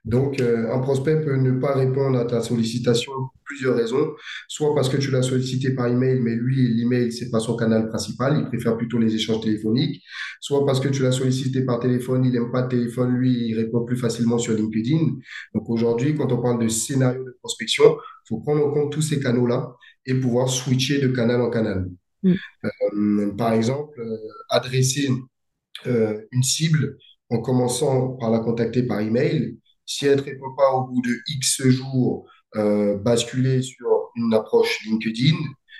Donc, 0.05 0.39
euh, 0.39 0.71
un 0.71 0.79
prospect 0.79 1.21
peut 1.21 1.35
ne 1.35 1.59
pas 1.59 1.73
répondre 1.73 2.19
à 2.19 2.25
ta 2.25 2.41
sollicitation 2.41 3.11
pour 3.11 3.33
plusieurs 3.43 3.75
raisons. 3.75 4.13
Soit 4.47 4.75
parce 4.75 4.87
que 4.87 4.97
tu 4.97 5.09
l'as 5.09 5.23
sollicité 5.23 5.71
par 5.73 5.87
email, 5.87 6.19
mais 6.19 6.35
lui, 6.35 6.67
l'email, 6.75 7.11
c'est 7.11 7.31
pas 7.31 7.39
son 7.39 7.55
canal 7.55 7.89
principal. 7.89 8.37
Il 8.39 8.45
préfère 8.45 8.77
plutôt 8.77 8.99
les 8.99 9.15
échanges 9.15 9.41
téléphoniques. 9.41 10.03
Soit 10.41 10.63
parce 10.63 10.79
que 10.79 10.89
tu 10.89 11.01
l'as 11.01 11.11
sollicité 11.11 11.65
par 11.65 11.79
téléphone, 11.79 12.23
il 12.23 12.33
n'aime 12.33 12.51
pas 12.51 12.61
de 12.61 12.69
téléphone, 12.69 13.15
lui, 13.15 13.49
il 13.49 13.55
répond 13.55 13.83
plus 13.83 13.97
facilement 13.97 14.37
sur 14.37 14.53
LinkedIn. 14.53 15.17
Donc, 15.55 15.69
aujourd'hui, 15.69 16.15
quand 16.15 16.31
on 16.31 16.41
parle 16.41 16.63
de 16.63 16.67
scénario 16.67 17.23
de 17.23 17.35
prospection, 17.41 17.85
il 17.85 18.27
faut 18.29 18.39
prendre 18.39 18.65
en 18.65 18.71
compte 18.71 18.91
tous 18.91 19.01
ces 19.01 19.19
canaux-là 19.19 19.75
et 20.05 20.13
pouvoir 20.13 20.49
switcher 20.49 20.99
de 20.99 21.07
canal 21.07 21.41
en 21.41 21.49
canal. 21.49 21.89
Mm. 22.21 22.33
Euh, 22.65 23.31
par 23.35 23.53
exemple, 23.53 23.99
euh, 23.99 24.17
adresser 24.49 25.09
une 25.85 26.41
cible 26.41 26.97
en 27.29 27.39
commençant 27.39 28.13
par 28.13 28.31
la 28.31 28.39
contacter 28.39 28.83
par 28.83 29.01
email 29.01 29.57
si 29.85 30.05
elle 30.05 30.17
ne 30.17 30.23
répond 30.23 30.53
pas 30.57 30.71
au 30.71 30.87
bout 30.87 31.01
de 31.01 31.15
X 31.27 31.63
jours, 31.67 32.27
euh, 32.55 32.97
basculer 32.97 33.61
sur 33.61 34.11
une 34.15 34.33
approche 34.33 34.79
LinkedIn. 34.85 35.35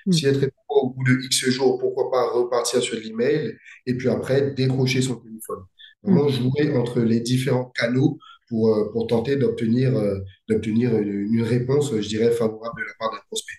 Mm. 0.06 0.12
Si 0.12 0.26
elle 0.26 0.36
ne 0.36 0.42
répond 0.42 0.62
pas 0.68 0.76
au 0.76 0.90
bout 0.90 1.04
de 1.04 1.22
X 1.24 1.50
jours, 1.50 1.80
pourquoi 1.80 2.12
pas 2.12 2.30
repartir 2.30 2.82
sur 2.82 2.98
l'email 3.00 3.56
et 3.86 3.96
puis 3.96 4.10
après 4.10 4.52
décrocher 4.52 5.02
son 5.02 5.16
téléphone. 5.16 5.64
Vraiment 6.04 6.26
mm. 6.26 6.30
jouer 6.30 6.78
entre 6.78 7.02
les 7.02 7.20
différents 7.20 7.72
canaux 7.76 8.20
pour, 8.50 8.76
euh, 8.76 8.92
pour 8.92 9.08
tenter 9.08 9.38
d'obtenir 9.38 9.96
euh, 9.98 10.20
d'obtenir 10.48 10.96
une, 10.98 11.34
une, 11.34 11.44
réponse, 11.44 11.92
je 11.96 12.08
dirais, 12.08 12.32
favorable 12.32 12.80
de 12.80 12.86
la 12.86 12.94
part 13.00 13.12
d'un 13.12 13.24
prospect. 13.28 13.54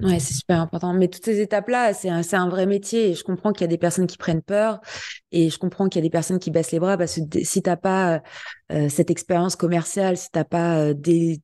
Ouais, 0.00 0.18
c'est 0.18 0.34
super 0.34 0.60
important. 0.60 0.92
Mais 0.92 1.08
toutes 1.08 1.24
ces 1.24 1.40
étapes-là, 1.40 1.94
c'est 1.94 2.08
un, 2.08 2.22
un, 2.32 2.48
vrai 2.48 2.66
métier. 2.66 3.10
Et 3.10 3.14
je 3.14 3.22
comprends 3.22 3.52
qu'il 3.52 3.62
y 3.62 3.64
a 3.64 3.68
des 3.68 3.78
personnes 3.78 4.06
qui 4.06 4.18
prennent 4.18 4.42
peur 4.42 4.80
et 5.36 5.50
je 5.50 5.58
comprends 5.58 5.88
qu'il 5.88 6.00
y 6.00 6.04
a 6.04 6.06
des 6.06 6.10
personnes 6.10 6.38
qui 6.38 6.52
baissent 6.52 6.70
les 6.70 6.78
bras 6.78 6.96
parce 6.96 7.16
que 7.16 7.42
si 7.42 7.60
tu 7.60 7.68
n'as 7.68 7.76
pas 7.76 8.22
euh, 8.70 8.88
cette 8.88 9.10
expérience 9.10 9.56
commerciale, 9.56 10.16
si 10.16 10.30
tu 10.30 10.38
n'as 10.38 10.44
pas 10.44 10.78
euh, 10.78 10.94
dès, 10.96 11.40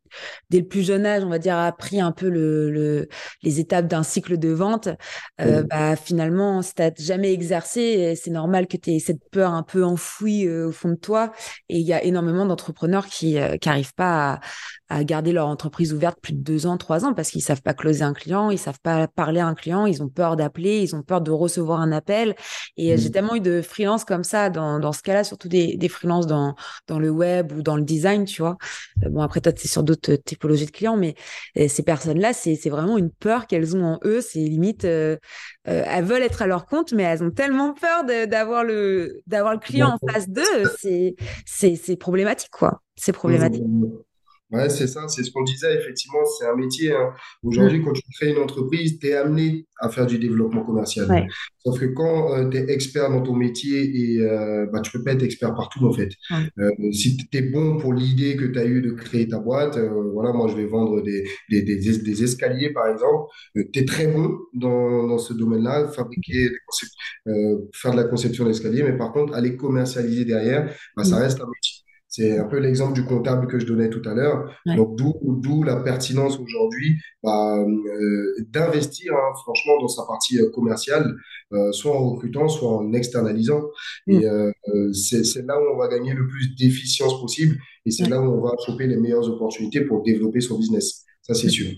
dès, 0.49 0.61
le 0.61 0.67
plus 0.67 0.87
jeune 0.87 1.05
âge, 1.05 1.25
on 1.25 1.29
va 1.29 1.41
dire, 1.41 1.59
appris 1.59 2.01
un 2.01 2.13
peu 2.13 2.29
le, 2.29 2.71
le 2.71 3.09
les 3.43 3.59
étapes 3.59 3.89
d'un 3.89 4.05
cycle 4.05 4.39
de 4.39 4.51
vente, 4.51 4.89
euh, 5.41 5.65
bah, 5.65 5.97
finalement, 5.97 6.63
si 6.63 6.73
tu 6.73 6.83
n'as 6.83 6.93
jamais 6.97 7.33
exercé, 7.33 8.15
c'est 8.15 8.31
normal 8.31 8.69
que 8.69 8.77
tu 8.77 8.91
aies 8.91 9.01
cette 9.01 9.29
peur 9.33 9.53
un 9.53 9.65
peu 9.65 9.85
enfouie 9.85 10.49
au 10.49 10.71
fond 10.71 10.91
de 10.91 10.95
toi. 10.95 11.33
Et 11.69 11.79
il 11.79 11.87
y 11.87 11.93
a 11.93 12.05
énormément 12.05 12.47
d'entrepreneurs 12.47 13.07
qui 13.07 13.39
n'arrivent 13.67 13.95
pas 13.95 14.35
à, 14.35 14.41
à 14.89 15.05
garder 15.05 15.33
leur 15.33 15.47
entreprise 15.47 15.93
ouverte 15.93 16.19
plus 16.21 16.33
de 16.33 16.43
deux 16.43 16.67
ans, 16.67 16.77
trois 16.77 17.05
ans 17.05 17.15
parce 17.15 17.31
qu'ils 17.31 17.43
savent 17.43 17.63
pas 17.63 17.75
closer 17.75 18.03
un 18.03 18.13
client, 18.13 18.51
ils 18.51 18.59
savent 18.59 18.81
pas 18.83 19.07
parler 19.09 19.41
à 19.41 19.47
un 19.47 19.55
client, 19.55 19.87
ils 19.87 20.03
ont 20.03 20.09
peur 20.09 20.37
d'appeler, 20.37 20.81
ils 20.81 20.97
ont 20.97 21.03
peur 21.03 21.21
de 21.21 21.31
recevoir 21.31 21.81
un 21.81 21.93
appel. 21.93 22.35
Et 22.77 22.97
j'ai 22.97 23.09
mmh. 23.09 23.13
tellement 23.13 23.35
eu 23.37 23.41
de 23.41 23.63
freelance 23.81 24.05
comme 24.05 24.25
ça 24.25 24.51
dans, 24.51 24.79
dans 24.79 24.93
ce 24.93 25.03
cas-là, 25.03 25.25
surtout 25.25 25.49
des, 25.49 25.77
des 25.77 25.89
freelances 25.89 26.27
dans, 26.27 26.55
dans 26.87 26.99
le 26.99 27.09
web 27.09 27.53
ou 27.53 27.63
dans 27.63 27.77
le 27.77 27.83
design, 27.83 28.27
tu 28.27 28.43
vois. 28.43 28.59
Euh, 29.05 29.09
bon, 29.09 29.23
après, 29.23 29.41
toi, 29.41 29.53
es 29.53 29.69
sur 29.69 29.83
d'autres 29.83 30.15
typologies 30.17 30.67
de 30.67 30.71
clients, 30.71 30.97
mais 30.97 31.15
euh, 31.59 31.67
ces 31.69 31.83
personnes-là, 31.83 32.33
c'est 32.35 32.69
vraiment 32.69 32.99
une 32.99 33.11
peur 33.11 33.47
qu'elles 33.47 33.75
ont 33.77 33.85
en 33.85 34.01
eux. 34.05 34.21
C'est 34.21 34.41
limite, 34.41 34.85
euh, 34.85 35.17
elles 35.65 36.05
veulent 36.05 36.23
être 36.23 36.43
à 36.43 36.47
leur 36.47 36.67
compte, 36.67 36.93
mais 36.93 37.05
elles 37.05 37.23
ont 37.23 37.31
tellement 37.31 37.73
peur 37.73 38.05
d'avoir 38.05 38.65
le, 38.65 39.23
d'avoir 39.27 39.55
le 39.55 39.61
client 39.61 39.97
en 40.01 40.13
face 40.13 40.29
d'eux. 40.29 40.43
C'est 41.47 41.97
problématique, 41.97 42.51
quoi. 42.51 42.83
C'est 42.97 43.13
problématique. 43.13 43.65
Mmh. 43.65 43.87
Ouais, 44.53 44.69
c'est 44.69 44.89
ça, 44.89 45.07
c'est 45.07 45.23
ce 45.23 45.31
qu'on 45.31 45.45
disait, 45.45 45.77
effectivement, 45.77 46.25
c'est 46.39 46.47
un 46.47 46.57
métier. 46.57 46.93
Hein. 46.93 47.13
Aujourd'hui, 47.45 47.79
mm. 47.79 47.85
quand 47.85 47.93
tu 47.93 48.03
crées 48.17 48.31
une 48.31 48.39
entreprise, 48.39 48.99
tu 48.99 49.07
es 49.07 49.15
amené 49.15 49.67
à 49.79 49.89
faire 49.89 50.07
du 50.07 50.19
développement 50.19 50.65
commercial. 50.65 51.29
Sauf 51.65 51.79
que 51.79 51.87
quand 51.87 52.35
euh, 52.35 52.49
tu 52.49 52.57
es 52.57 52.71
expert 52.71 53.11
dans 53.11 53.23
ton 53.23 53.35
métier, 53.35 53.83
et 53.83 54.21
euh, 54.21 54.67
bah, 54.73 54.81
tu 54.81 54.91
peux 54.91 55.05
pas 55.05 55.13
être 55.13 55.23
expert 55.23 55.55
partout, 55.55 55.87
en 55.87 55.93
fait. 55.93 56.11
Euh, 56.59 56.71
si 56.93 57.17
tu 57.17 57.39
es 57.39 57.43
bon 57.43 57.79
pour 57.79 57.93
l'idée 57.95 58.35
que 58.35 58.45
tu 58.45 58.59
as 58.59 58.65
eu 58.65 58.83
de 58.83 58.91
créer 58.91 59.29
ta 59.29 59.39
boîte, 59.39 59.77
euh, 59.77 60.11
voilà, 60.13 60.33
moi, 60.33 60.49
je 60.49 60.57
vais 60.57 60.67
vendre 60.67 61.01
des, 61.01 61.25
des, 61.49 61.63
des, 61.63 61.99
des 61.99 62.25
escaliers, 62.25 62.71
par 62.71 62.89
exemple. 62.89 63.31
tu 63.55 63.79
es 63.79 63.85
très 63.85 64.09
bon 64.09 64.37
dans, 64.53 65.07
dans 65.07 65.19
ce 65.19 65.33
domaine-là, 65.33 65.89
fabriquer, 65.89 66.51
faire 67.73 67.93
de 67.93 67.97
la 67.97 68.05
conception 68.05 68.47
d'escaliers, 68.47 68.83
mais 68.83 68.97
par 68.97 69.13
contre, 69.13 69.35
aller 69.35 69.57
commercialiser 69.57 70.25
derrière, 70.25 70.75
bah, 70.97 71.05
ça 71.05 71.19
mm. 71.19 71.23
reste 71.23 71.41
un 71.41 71.47
métier. 71.47 71.80
C'est 72.11 72.39
un 72.39 72.45
peu 72.45 72.59
l'exemple 72.59 72.93
du 72.93 73.05
comptable 73.05 73.47
que 73.47 73.61
je 73.61 73.67
donnais 73.67 73.89
tout 73.89 74.03
à 74.05 74.15
l'heure. 74.15 74.53
Donc, 74.67 74.97
d'où 74.97 75.63
la 75.63 75.77
pertinence 75.77 76.41
aujourd'hui 76.41 76.97
bah, 77.23 77.57
euh, 77.57 78.35
d'investir, 78.49 79.15
hein, 79.15 79.33
franchement, 79.45 79.81
dans 79.81 79.87
sa 79.87 80.03
partie 80.05 80.41
euh, 80.41 80.51
commerciale, 80.51 81.15
euh, 81.53 81.71
soit 81.71 81.97
en 81.97 82.11
recrutant, 82.11 82.49
soit 82.49 82.73
en 82.73 82.93
externalisant. 82.95 83.63
Mm. 84.09 84.21
Et 84.21 84.93
c'est 84.93 85.47
là 85.47 85.61
où 85.61 85.73
on 85.73 85.79
va 85.79 85.87
gagner 85.87 86.13
le 86.13 86.27
plus 86.27 86.57
d'efficience 86.57 87.21
possible 87.21 87.57
et 87.87 87.93
c'est 87.93 88.09
là 88.09 88.21
où 88.21 88.25
on 88.25 88.41
va 88.41 88.57
choper 88.67 88.89
les 88.89 88.97
meilleures 88.97 89.29
opportunités 89.29 89.83
pour 89.83 90.03
développer 90.03 90.41
son 90.41 90.59
business. 90.59 91.05
Ça, 91.23 91.35
c'est 91.35 91.49
sûr. 91.49 91.69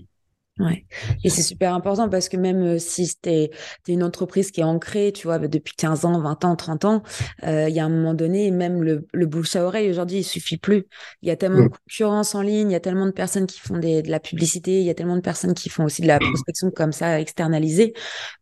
Ouais. 0.58 0.84
Et 1.24 1.30
c'est 1.30 1.42
super 1.42 1.72
important 1.74 2.10
parce 2.10 2.28
que 2.28 2.36
même 2.36 2.62
euh, 2.62 2.78
si 2.78 3.10
tu 3.22 3.30
es, 3.30 3.50
une 3.88 4.02
entreprise 4.02 4.50
qui 4.50 4.60
est 4.60 4.64
ancrée, 4.64 5.10
tu 5.10 5.26
vois, 5.26 5.38
depuis 5.38 5.74
15 5.74 6.04
ans, 6.04 6.20
20 6.20 6.44
ans, 6.44 6.56
30 6.56 6.84
ans, 6.84 7.02
euh, 7.44 7.70
il 7.70 7.74
y 7.74 7.80
a 7.80 7.86
un 7.86 7.88
moment 7.88 8.12
donné, 8.12 8.50
même 8.50 8.82
le, 8.82 9.06
le 9.14 9.26
bouche 9.26 9.56
à 9.56 9.64
oreille, 9.64 9.88
aujourd'hui, 9.88 10.18
il 10.18 10.24
suffit 10.24 10.58
plus. 10.58 10.84
Il 11.22 11.28
y 11.28 11.30
a 11.30 11.36
tellement 11.36 11.64
de 11.64 11.68
concurrence 11.68 12.34
en 12.34 12.42
ligne, 12.42 12.68
il 12.68 12.72
y 12.72 12.76
a 12.76 12.80
tellement 12.80 13.06
de 13.06 13.12
personnes 13.12 13.46
qui 13.46 13.60
font 13.60 13.78
des, 13.78 14.02
de 14.02 14.10
la 14.10 14.20
publicité, 14.20 14.80
il 14.80 14.84
y 14.84 14.90
a 14.90 14.94
tellement 14.94 15.16
de 15.16 15.22
personnes 15.22 15.54
qui 15.54 15.70
font 15.70 15.84
aussi 15.84 16.02
de 16.02 16.06
la 16.06 16.18
prospection 16.18 16.70
comme 16.70 16.92
ça, 16.92 17.18
externalisée, 17.18 17.94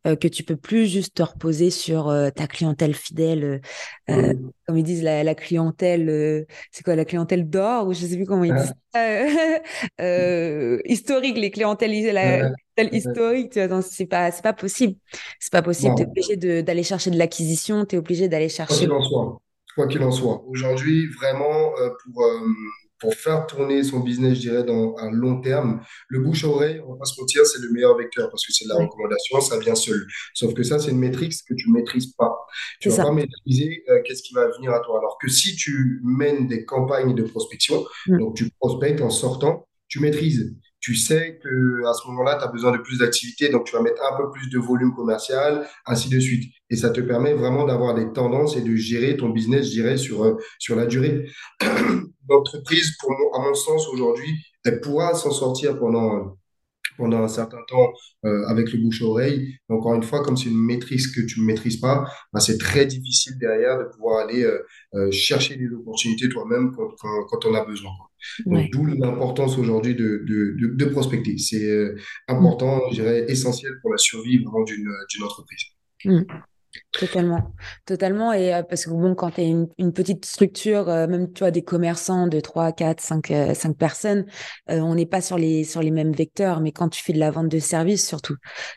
euh, 0.09 0.16
que 0.16 0.27
tu 0.27 0.42
peux 0.42 0.57
plus 0.57 0.87
juste 0.87 1.14
te 1.14 1.23
reposer 1.23 1.70
sur 1.70 2.12
ta 2.35 2.49
clientèle 2.49 2.94
fidèle. 2.94 3.61
Comme 4.09 4.77
ils 4.77 4.83
disent, 4.83 5.05
la, 5.05 5.23
la 5.23 5.35
clientèle, 5.37 6.46
c'est 6.73 6.83
quoi, 6.83 6.96
la 6.96 7.05
clientèle 7.05 7.49
d'or, 7.49 7.87
ou 7.87 7.92
je 7.92 8.05
sais 8.05 8.16
plus 8.16 8.27
comment 8.27 8.44
ils 8.44 8.55
disent 8.55 8.75
historique, 10.87 11.38
les 11.38 11.53
clientèles 11.53 11.99
la 12.12 12.52
historique, 12.92 13.58
c'est 13.82 14.06
pas, 14.06 14.30
c'est 14.30 14.42
pas 14.42 14.52
possible. 14.52 14.96
C'est 15.38 15.52
pas 15.52 15.62
possible. 15.62 15.94
Tu 15.96 16.02
es 16.02 16.06
obligé 16.06 16.62
d'aller 16.62 16.82
chercher 16.82 17.10
de 17.10 17.18
l'acquisition, 17.18 17.84
tu 17.84 17.96
es 17.96 17.98
obligé 17.98 18.28
d'aller 18.28 18.48
chercher. 18.48 18.86
Quoi 18.86 18.86
qu'il 18.86 18.92
en 18.92 19.02
soit. 19.02 19.40
Quoi 19.74 19.86
qu'il 19.86 20.02
en 20.02 20.10
soit. 20.10 20.42
Aujourd'hui, 20.46 21.06
vraiment, 21.08 21.72
euh, 21.78 21.90
pour, 22.04 22.24
euh, 22.24 22.40
pour 23.00 23.14
faire 23.14 23.46
tourner 23.46 23.82
son 23.82 24.00
business, 24.00 24.34
je 24.34 24.40
dirais, 24.40 24.64
dans 24.64 24.94
un 24.98 25.10
long 25.10 25.40
terme, 25.40 25.82
le 26.08 26.20
bouche 26.20 26.44
à 26.44 26.48
oreille, 26.48 26.80
on 26.86 26.92
va 26.92 26.98
pas 26.98 27.04
se 27.06 27.18
mentir, 27.20 27.46
c'est 27.46 27.60
le 27.60 27.70
meilleur 27.70 27.96
vecteur 27.96 28.28
parce 28.30 28.46
que 28.46 28.52
c'est 28.52 28.64
de 28.64 28.68
la 28.68 28.76
recommandation, 28.76 29.40
ça 29.40 29.58
vient 29.58 29.74
seul. 29.74 30.06
Sauf 30.34 30.52
que 30.54 30.62
ça, 30.62 30.78
c'est 30.78 30.90
une 30.90 30.98
métrique 30.98 31.32
que 31.48 31.54
tu 31.54 31.70
ne 31.70 31.74
maîtrises 31.74 32.12
pas. 32.12 32.36
Tu 32.80 32.88
ne 32.88 32.94
vas 32.94 33.04
pas 33.04 33.12
maîtriser 33.12 33.82
euh, 33.88 34.02
qu'est-ce 34.04 34.22
qui 34.22 34.34
va 34.34 34.48
venir 34.48 34.72
à 34.72 34.80
toi. 34.80 34.98
Alors 34.98 35.16
que 35.20 35.28
si 35.28 35.56
tu 35.56 36.00
mènes 36.04 36.46
des 36.46 36.64
campagnes 36.64 37.14
de 37.14 37.22
prospection, 37.22 37.84
mm. 38.06 38.18
donc 38.18 38.36
tu 38.36 38.50
prospectes 38.60 39.00
en 39.00 39.10
sortant, 39.10 39.66
tu 39.88 40.00
maîtrises 40.00 40.54
tu 40.80 40.94
sais 40.96 41.38
que 41.42 41.86
à 41.86 41.94
ce 41.94 42.06
moment-là, 42.08 42.36
tu 42.36 42.44
as 42.44 42.48
besoin 42.48 42.72
de 42.72 42.78
plus 42.78 42.98
d'activité, 42.98 43.48
donc 43.48 43.64
tu 43.64 43.72
vas 43.74 43.82
mettre 43.82 44.02
un 44.02 44.16
peu 44.16 44.30
plus 44.30 44.48
de 44.48 44.58
volume 44.58 44.94
commercial, 44.94 45.66
ainsi 45.86 46.08
de 46.08 46.18
suite. 46.18 46.52
Et 46.70 46.76
ça 46.76 46.90
te 46.90 47.00
permet 47.00 47.34
vraiment 47.34 47.66
d'avoir 47.66 47.94
des 47.94 48.12
tendances 48.12 48.56
et 48.56 48.62
de 48.62 48.74
gérer 48.76 49.16
ton 49.16 49.28
business, 49.30 49.66
je 49.66 49.72
dirais, 49.72 49.96
sur, 49.96 50.24
euh, 50.24 50.36
sur 50.58 50.76
la 50.76 50.86
durée. 50.86 51.26
L'entreprise, 52.28 52.96
à 53.34 53.38
mon 53.40 53.54
sens, 53.54 53.88
aujourd'hui, 53.88 54.30
elle 54.64 54.80
pourra 54.80 55.14
s'en 55.14 55.30
sortir 55.30 55.78
pendant 55.78 56.36
pendant 57.00 57.22
un 57.22 57.28
certain 57.28 57.62
temps 57.66 57.92
euh, 58.24 58.46
avec 58.46 58.72
le 58.72 58.78
bouche-oreille. 58.78 59.56
Encore 59.68 59.94
une 59.94 60.02
fois, 60.02 60.22
comme 60.22 60.36
c'est 60.36 60.50
une 60.50 60.64
maîtrise 60.64 61.08
que 61.12 61.22
tu 61.22 61.40
ne 61.40 61.46
maîtrises 61.46 61.78
pas, 61.80 62.06
bah, 62.32 62.40
c'est 62.40 62.58
très 62.58 62.86
difficile 62.86 63.38
derrière 63.38 63.78
de 63.78 63.84
pouvoir 63.84 64.26
aller 64.26 64.44
euh, 64.44 64.58
euh, 64.94 65.10
chercher 65.10 65.56
des 65.56 65.68
opportunités 65.68 66.28
toi-même 66.28 66.72
quand, 66.76 66.88
quand, 67.28 67.46
on 67.46 67.54
a 67.54 67.64
besoin. 67.64 67.90
D'où 68.46 68.87
l'importance 68.87 69.59
aujourd'hui 69.59 69.94
de, 69.94 70.24
de, 70.26 70.74
de, 70.74 70.85
prospecter. 70.87 71.38
C'est 71.38 71.94
important, 72.28 72.80
je 72.90 72.96
dirais, 72.96 73.24
essentiel 73.28 73.72
pour 73.80 73.92
la 73.92 73.98
survie 73.98 74.38
d'une 74.38 75.22
entreprise. 75.22 75.64
Mmh. 76.04 76.22
Totalement, 76.92 77.52
totalement. 77.85 78.33
Et 78.33 78.54
euh, 78.54 78.62
parce 78.62 78.85
que 78.85 78.90
bon, 78.90 79.14
quand 79.14 79.33
tu 79.33 79.40
es 79.40 79.48
une, 79.48 79.68
une, 79.78 79.92
petite 79.92 80.24
structure, 80.24 80.88
euh, 80.88 81.09
même 81.09 81.33
tu 81.33 81.40
vois 81.40 81.50
des 81.50 81.62
commerçants 81.62 82.28
de 82.28 82.38
3, 82.38 82.72
4, 82.72 83.00
5, 83.00 83.33
5 83.54 83.76
personnes, 83.76 84.24
euh, 84.70 84.78
on 84.80 84.94
n'est 84.94 85.06
pas 85.06 85.20
sur 85.20 85.37
les, 85.37 85.64
sur 85.64 85.83
les 85.83 85.90
mêmes 85.90 86.12
vecteurs. 86.12 86.61
Mais 86.61 86.70
quand 86.70 86.88
tu 86.88 87.02
fais 87.02 87.12
de 87.12 87.18
la 87.18 87.30
vente 87.33 87.48
de 87.48 87.59
services, 87.59 88.06
surtout, 88.06 88.37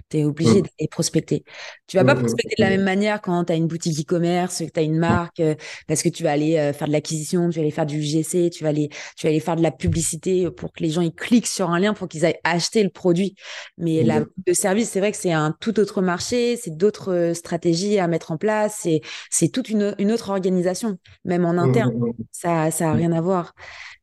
tu 0.09 0.17
es 0.17 0.25
obligé 0.25 0.61
mmh. 0.61 0.63
d'aller 0.63 0.87
prospecter. 0.89 1.43
Tu 1.85 1.97
vas 1.97 2.03
pas 2.03 2.13
mmh, 2.13 2.17
mmh, 2.17 2.21
prospecter 2.21 2.55
de 2.57 2.63
la 2.63 2.69
même 2.69 2.83
manière 2.83 3.21
quand 3.21 3.45
tu 3.45 3.53
as 3.53 3.55
une 3.55 3.67
boutique 3.67 3.99
e-commerce, 3.99 4.59
que 4.59 4.71
tu 4.71 4.79
as 4.79 4.83
une 4.83 4.97
marque, 4.97 5.41
parce 5.87 6.01
que 6.01 6.09
tu 6.09 6.23
vas 6.23 6.31
aller 6.31 6.71
faire 6.73 6.87
de 6.87 6.93
l'acquisition, 6.93 7.49
tu 7.49 7.57
vas 7.57 7.61
aller 7.61 7.71
faire 7.71 7.85
du 7.85 7.99
UGC, 7.99 8.49
tu 8.51 8.63
vas 8.63 8.69
aller, 8.69 8.89
tu 9.17 9.27
vas 9.27 9.29
aller 9.29 9.39
faire 9.39 9.55
de 9.55 9.63
la 9.63 9.71
publicité 9.71 10.49
pour 10.51 10.71
que 10.71 10.81
les 10.81 10.89
gens 10.89 11.01
ils 11.01 11.13
cliquent 11.13 11.47
sur 11.47 11.69
un 11.69 11.79
lien 11.79 11.93
pour 11.93 12.07
qu'ils 12.07 12.25
aillent 12.25 12.39
acheter 12.43 12.83
le 12.83 12.89
produit. 12.89 13.35
Mais 13.77 14.03
la 14.03 14.19
vente 14.19 14.29
de 14.47 14.53
service, 14.53 14.89
c'est 14.89 14.99
vrai 14.99 15.11
que 15.11 15.17
c'est 15.17 15.31
un 15.31 15.55
tout 15.59 15.79
autre 15.79 16.01
marché, 16.01 16.57
c'est 16.57 16.75
d'autres 16.75 17.33
stratégies 17.35 17.82
à 17.99 18.07
mettre 18.07 18.31
en 18.31 18.37
place. 18.37 18.79
C'est, 18.81 19.01
c'est 19.29 19.49
toute 19.49 19.69
une, 19.69 19.95
une, 19.97 20.11
autre 20.11 20.29
organisation, 20.29 20.97
même 21.25 21.45
en 21.45 21.57
interne. 21.57 21.93
Mmh, 21.93 22.05
mmh, 22.05 22.09
mmh. 22.09 22.25
Ça, 22.31 22.71
ça 22.71 22.89
a 22.89 22.93
rien 22.93 23.11
à 23.11 23.21
voir. 23.21 23.53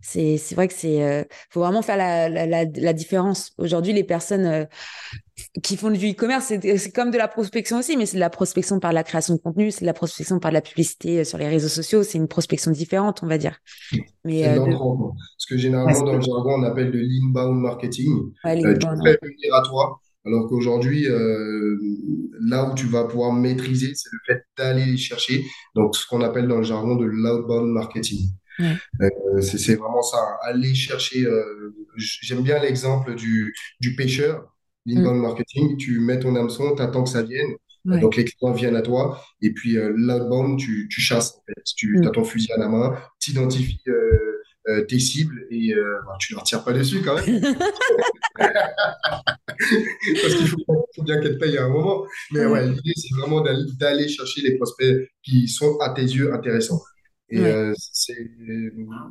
C'est, 0.01 0.39
c'est 0.39 0.55
vrai 0.55 0.67
que 0.67 0.75
c'est, 0.75 1.03
euh, 1.03 1.25
faut 1.51 1.61
vraiment 1.61 1.83
faire 1.83 1.97
la, 1.97 2.29
la, 2.29 2.65
la, 2.65 2.93
différence. 2.93 3.53
Aujourd'hui, 3.59 3.93
les 3.93 4.05
personnes 4.05 4.47
euh, 4.47 4.65
qui 5.63 5.77
font 5.77 5.91
du 5.91 6.11
e-commerce, 6.11 6.47
c'est, 6.47 6.79
c'est 6.79 6.91
comme 6.91 7.11
de 7.11 7.19
la 7.19 7.29
prospection 7.29 7.79
aussi, 7.79 7.99
mais 7.99 8.07
c'est 8.07 8.17
de 8.17 8.21
la 8.21 8.31
prospection 8.31 8.81
par 8.81 8.95
la 8.95 9.05
création 9.05 9.35
de 9.35 9.41
contenu, 9.41 9.71
c'est 9.71 9.83
de 9.83 9.87
la 9.87 9.93
prospection 9.93 10.39
par 10.39 10.53
la 10.53 10.63
publicité 10.63 11.21
euh, 11.21 11.25
sur 11.25 11.37
les 11.37 11.49
réseaux 11.49 11.69
sociaux. 11.69 12.03
C'est 12.03 12.17
une 12.17 12.29
prospection 12.29 12.71
différente, 12.71 13.21
on 13.23 13.27
va 13.27 13.37
dire. 13.37 13.59
Mais 14.25 14.45
ce 15.37 15.47
que 15.47 15.59
généralement 15.59 16.03
dans 16.03 16.15
le 16.15 16.21
jargon 16.21 16.61
on 16.61 16.63
appelle 16.63 16.93
de 16.93 16.99
l'inbound 16.99 17.61
marketing. 17.61 18.33
Ouais, 18.45 18.57
tu 18.57 18.87
venir 18.87 19.55
à 19.55 19.63
toi 19.63 20.01
alors 20.27 20.49
qu'aujourd'hui, 20.49 21.07
euh, 21.07 21.79
là 22.41 22.71
où 22.71 22.75
tu 22.75 22.87
vas 22.87 23.05
pouvoir 23.05 23.33
maîtriser, 23.33 23.93
c'est 23.95 24.11
le 24.13 24.19
fait 24.27 24.43
d'aller 24.57 24.97
chercher. 24.97 25.45
Donc, 25.75 25.97
ce 25.97 26.07
qu'on 26.07 26.21
appelle 26.21 26.47
dans 26.47 26.59
le 26.59 26.63
jargon 26.63 26.97
de 26.97 27.07
l'outbound 27.07 27.71
marketing. 27.71 28.29
Euh, 28.61 29.41
c'est 29.41 29.77
vraiment 29.77 30.03
ça, 30.03 30.19
aller 30.43 30.75
chercher. 30.75 31.25
Euh, 31.25 31.75
j'aime 31.97 32.43
bien 32.43 32.59
l'exemple 32.59 33.15
du, 33.15 33.55
du 33.81 33.97
pêcheur, 33.97 34.53
l'inbound 34.85 35.17
mm. 35.17 35.23
marketing. 35.23 35.77
Tu 35.79 36.01
mets 36.01 36.19
ton 36.19 36.37
hameçon, 36.37 36.75
tu 36.77 36.83
attends 36.83 37.05
que 37.05 37.11
ça 37.11 37.23
vienne. 37.23 37.55
Donc, 37.87 38.17
les 38.17 38.25
clients 38.25 38.53
viennent 38.53 38.77
à 38.77 38.83
toi. 38.83 39.25
Et 39.41 39.55
puis, 39.55 39.73
l'outbound, 39.73 40.59
tu, 40.59 40.87
tu 40.91 41.01
chasses. 41.01 41.37
En 41.37 41.43
fait. 41.47 41.63
Tu 41.77 41.97
mm. 41.97 42.09
as 42.09 42.11
ton 42.11 42.25
fusil 42.25 42.53
à 42.53 42.59
la 42.59 42.69
main, 42.69 42.95
tu 43.19 43.31
identifies 43.31 43.81
euh, 44.71 44.85
tes 44.85 44.99
cibles 44.99 45.47
et 45.51 45.75
euh, 45.75 45.99
bah, 46.07 46.17
tu 46.21 46.33
ne 46.33 46.37
leur 46.37 46.45
tires 46.45 46.63
pas 46.65 46.73
dessus 46.73 47.03
quand 47.03 47.15
même. 47.15 47.41
Parce 48.39 50.35
qu'il 50.35 50.47
faut, 50.49 51.03
bien 51.03 51.21
qu'elles 51.21 51.39
payent 51.39 51.59
à 51.59 51.65
un 51.65 51.69
moment. 51.69 52.05
Mais 52.31 52.47
ouais, 52.47 52.67
l'idée, 52.69 52.93
c'est 52.97 53.15
vraiment 53.19 53.43
d'aller 53.43 54.09
chercher 54.09 54.43
les 54.43 54.57
prospects 54.57 55.11
qui 55.23 55.49
sont 55.49 55.79
à 55.81 55.91
tes 55.91 56.03
yeux 56.03 56.33
intéressants. 56.33 56.81
Et 57.29 57.41
euh, 57.41 57.73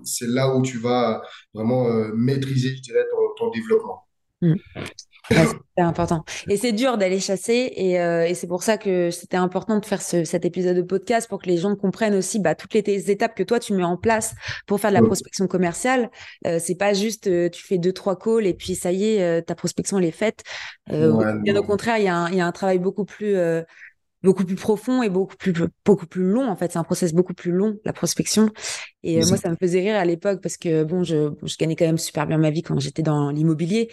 c'est 0.03 0.27
là 0.27 0.55
où 0.55 0.61
tu 0.61 0.77
vas 0.77 1.21
vraiment 1.53 1.87
maîtriser, 2.15 2.75
je 2.75 2.81
dirais, 2.81 3.05
ton, 3.37 3.49
développement. 3.51 4.08
Mm 4.41 4.55
c'est 5.77 5.81
important. 5.81 6.23
Et 6.49 6.57
c'est 6.57 6.71
dur 6.71 6.97
d'aller 6.97 7.19
chasser. 7.19 7.71
Et, 7.75 7.99
euh, 7.99 8.25
et 8.25 8.33
c'est 8.33 8.47
pour 8.47 8.63
ça 8.63 8.77
que 8.77 9.11
c'était 9.11 9.37
important 9.37 9.79
de 9.79 9.85
faire 9.85 10.01
ce, 10.01 10.23
cet 10.23 10.45
épisode 10.45 10.75
de 10.75 10.81
podcast 10.81 11.27
pour 11.29 11.41
que 11.41 11.47
les 11.47 11.57
gens 11.57 11.75
comprennent 11.75 12.15
aussi 12.15 12.39
bah, 12.39 12.55
toutes 12.55 12.73
les 12.73 13.11
étapes 13.11 13.35
que 13.35 13.43
toi, 13.43 13.59
tu 13.59 13.73
mets 13.73 13.83
en 13.83 13.97
place 13.97 14.35
pour 14.67 14.79
faire 14.79 14.91
de 14.91 14.95
la 14.95 15.01
prospection 15.01 15.47
commerciale. 15.47 16.09
Euh, 16.47 16.59
c'est 16.59 16.75
pas 16.75 16.93
juste 16.93 17.27
euh, 17.27 17.49
tu 17.49 17.63
fais 17.63 17.77
deux, 17.77 17.93
trois 17.93 18.17
calls 18.17 18.45
et 18.45 18.53
puis 18.53 18.75
ça 18.75 18.91
y 18.91 19.15
est, 19.15 19.21
euh, 19.21 19.41
ta 19.41 19.55
prospection 19.55 19.99
elle 19.99 20.05
est 20.05 20.11
faite. 20.11 20.43
bien 20.87 21.55
au 21.55 21.63
contraire, 21.63 21.97
il 21.97 22.03
y 22.03 22.07
a 22.41 22.45
un 22.45 22.51
travail 22.51 22.79
beaucoup 22.79 23.05
plus 23.05 23.35
beaucoup 24.23 24.43
plus 24.43 24.55
profond 24.55 25.01
et 25.01 25.09
beaucoup 25.09 25.35
plus 25.37 25.53
beaucoup 25.85 26.05
plus 26.05 26.23
long 26.23 26.49
en 26.49 26.55
fait. 26.55 26.71
C'est 26.71 26.79
un 26.79 26.83
process 26.83 27.13
beaucoup 27.13 27.33
plus 27.33 27.51
long 27.51 27.77
la 27.85 27.93
prospection. 27.93 28.49
Et 29.03 29.21
euh, 29.21 29.25
moi 29.27 29.37
ça 29.37 29.49
me 29.49 29.55
faisait 29.55 29.79
rire 29.79 29.95
à 29.95 30.03
l'époque 30.03 30.41
parce 30.41 30.57
que 30.57 30.83
bon 30.83 31.03
je, 31.03 31.31
je 31.43 31.55
gagnais 31.57 31.77
quand 31.77 31.85
même 31.85 31.97
super 31.97 32.27
bien 32.27 32.37
ma 32.37 32.49
vie 32.49 32.61
quand 32.61 32.77
j'étais 32.79 33.01
dans 33.01 33.31
l'immobilier. 33.31 33.89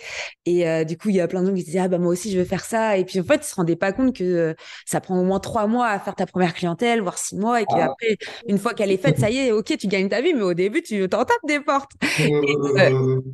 Et 0.46 0.68
euh, 0.68 0.84
du 0.84 0.98
coup 0.98 1.10
il 1.10 1.16
y 1.16 1.20
a 1.20 1.28
plein 1.28 1.42
de 1.42 1.46
gens 1.46 1.54
qui 1.54 1.62
disaient 1.62 1.78
ah 1.78 1.88
bah 1.88 1.98
moi 1.98 2.12
aussi 2.12 2.32
je 2.32 2.38
veux 2.38 2.44
faire 2.44 2.64
ça. 2.64 2.96
Et 2.96 3.04
puis 3.04 3.20
en 3.20 3.24
fait 3.24 3.40
ils 3.42 3.48
se 3.48 3.54
rendaient 3.54 3.76
pas 3.76 3.92
compte 3.92 4.16
que 4.16 4.24
euh, 4.24 4.54
ça 4.84 5.00
prend 5.00 5.18
au 5.20 5.24
moins 5.24 5.38
trois 5.38 5.68
mois 5.68 5.86
à 5.86 6.00
faire 6.00 6.16
ta 6.16 6.26
première 6.26 6.54
clientèle 6.54 7.00
voire 7.02 7.18
six 7.18 7.36
mois 7.36 7.60
et 7.60 7.64
qu'après 7.64 8.16
ah. 8.20 8.26
une 8.48 8.58
fois 8.58 8.74
qu'elle 8.74 8.90
est 8.90 8.96
faite 8.96 9.18
ça 9.18 9.30
y 9.30 9.38
est 9.38 9.52
ok 9.52 9.76
tu 9.78 9.86
gagnes 9.86 10.08
ta 10.08 10.20
vie 10.20 10.34
mais 10.34 10.42
au 10.42 10.54
début 10.54 10.82
tu 10.82 11.08
t'en 11.08 11.24
tapes 11.24 11.36
des 11.46 11.60
portes. 11.60 11.92
Et 12.18 12.28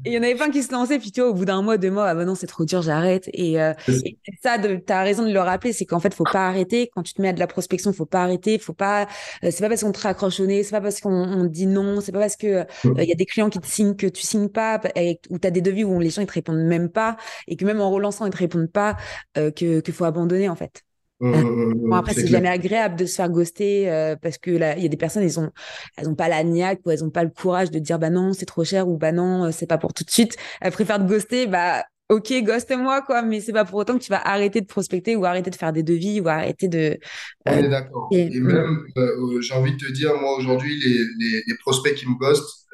il 0.04 0.12
y 0.12 0.18
en 0.18 0.22
avait 0.22 0.34
plein 0.34 0.50
qui 0.50 0.62
se 0.62 0.72
lançaient 0.72 0.98
puis 0.98 1.10
tu 1.10 1.22
vois 1.22 1.30
au 1.30 1.34
bout 1.34 1.46
d'un 1.46 1.62
mois 1.62 1.78
deux 1.78 1.90
mois 1.90 2.08
ah 2.08 2.14
bah 2.14 2.26
non 2.26 2.34
c'est 2.34 2.46
trop 2.46 2.66
dur 2.66 2.82
j'arrête. 2.82 3.28
Et, 3.32 3.54
et 3.54 4.16
ça 4.42 4.58
tu 4.58 4.92
as 4.92 5.02
raison 5.02 5.26
de 5.26 5.32
le 5.32 5.40
rappeler 5.40 5.72
c'est 5.72 5.86
qu'en 5.86 6.00
fait 6.00 6.12
faut 6.12 6.24
pas 6.24 6.48
arrêter 6.48 6.81
quand 6.94 7.02
tu 7.02 7.14
te 7.14 7.22
mets 7.22 7.28
à 7.28 7.32
de 7.32 7.38
la 7.38 7.46
prospection, 7.46 7.92
faut 7.92 8.06
pas 8.06 8.22
arrêter, 8.22 8.58
faut 8.58 8.72
pas. 8.72 9.06
Euh, 9.44 9.50
c'est 9.50 9.60
pas 9.60 9.68
parce 9.68 9.82
qu'on 9.82 9.92
te 9.92 10.00
raccroche 10.00 10.40
au 10.40 10.46
nez, 10.46 10.62
c'est 10.62 10.70
pas 10.70 10.80
parce 10.80 11.00
qu'on 11.00 11.44
dit 11.44 11.66
non, 11.66 12.00
c'est 12.00 12.12
pas 12.12 12.20
parce 12.20 12.36
que 12.36 12.46
euh, 12.46 12.64
il 12.84 13.04
y 13.04 13.12
a 13.12 13.14
des 13.14 13.26
clients 13.26 13.50
qui 13.50 13.58
te 13.58 13.66
signent 13.66 13.94
que 13.94 14.06
tu 14.06 14.22
signes 14.22 14.48
pas, 14.48 14.80
et, 14.96 15.20
ou 15.30 15.38
tu 15.38 15.46
as 15.46 15.50
des 15.50 15.60
devis 15.60 15.84
où 15.84 15.98
les 16.00 16.10
gens 16.10 16.22
ils 16.22 16.26
te 16.26 16.32
répondent 16.32 16.64
même 16.64 16.88
pas, 16.88 17.16
et 17.48 17.56
que 17.56 17.64
même 17.64 17.80
en 17.80 17.90
relançant 17.90 18.26
ils 18.26 18.32
te 18.32 18.38
répondent 18.38 18.70
pas, 18.70 18.96
euh, 19.38 19.50
que 19.50 19.80
qu'il 19.80 19.94
faut 19.94 20.04
abandonner 20.04 20.48
en 20.48 20.56
fait. 20.56 20.82
Mmh, 21.20 21.36
mmh, 21.36 21.74
bon, 21.88 21.94
après, 21.94 22.14
c'est 22.14 22.26
jamais 22.26 22.48
agréable 22.48 22.96
de 22.96 23.06
se 23.06 23.14
faire 23.14 23.30
ghoster 23.30 24.16
parce 24.20 24.38
que 24.38 24.50
il 24.50 24.82
y 24.82 24.86
a 24.86 24.88
des 24.88 24.96
personnes, 24.96 25.22
elles 25.22 25.38
ont, 25.38 25.52
elles 25.96 26.08
ont 26.08 26.16
pas 26.16 26.28
la 26.28 26.42
niaque 26.42 26.80
ou 26.84 26.90
elles 26.90 27.04
ont 27.04 27.10
pas 27.10 27.22
le 27.22 27.30
courage 27.30 27.70
de 27.70 27.78
dire 27.78 28.00
bah 28.00 28.10
non, 28.10 28.32
c'est 28.32 28.44
trop 28.44 28.64
cher 28.64 28.88
ou 28.88 28.96
bah 28.98 29.12
non, 29.12 29.52
c'est 29.52 29.68
pas 29.68 29.78
pour 29.78 29.94
tout 29.94 30.02
de 30.02 30.10
suite. 30.10 30.36
Elles 30.60 30.72
préfèrent 30.72 30.98
te 30.98 31.04
ghoster, 31.04 31.46
bah 31.46 31.84
ok, 32.08 32.32
ghost-moi, 32.42 33.02
quoi, 33.02 33.22
mais 33.22 33.40
c'est 33.40 33.52
pas 33.52 33.64
pour 33.64 33.78
autant 33.78 33.98
que 33.98 34.02
tu 34.04 34.10
vas 34.10 34.20
arrêter 34.26 34.60
de 34.60 34.66
prospecter 34.66 35.16
ou 35.16 35.24
arrêter 35.24 35.50
de 35.50 35.56
faire 35.56 35.72
des 35.72 35.82
devis 35.82 36.20
ou 36.20 36.28
arrêter 36.28 36.68
de. 36.68 36.98
On 37.46 37.52
est 37.52 37.64
euh, 37.64 37.68
d'accord. 37.68 38.08
Et, 38.12 38.38
même, 38.38 38.84
euh, 38.96 39.00
euh, 39.00 39.40
j'ai 39.40 39.54
envie 39.54 39.72
de 39.72 39.78
te 39.78 39.92
dire, 39.92 40.14
moi, 40.20 40.36
aujourd'hui, 40.36 40.78
les, 40.78 41.42
les, 41.46 41.56
prospects 41.60 41.94
qui 41.94 42.08
me 42.08 42.18
ghostent, 42.18 42.66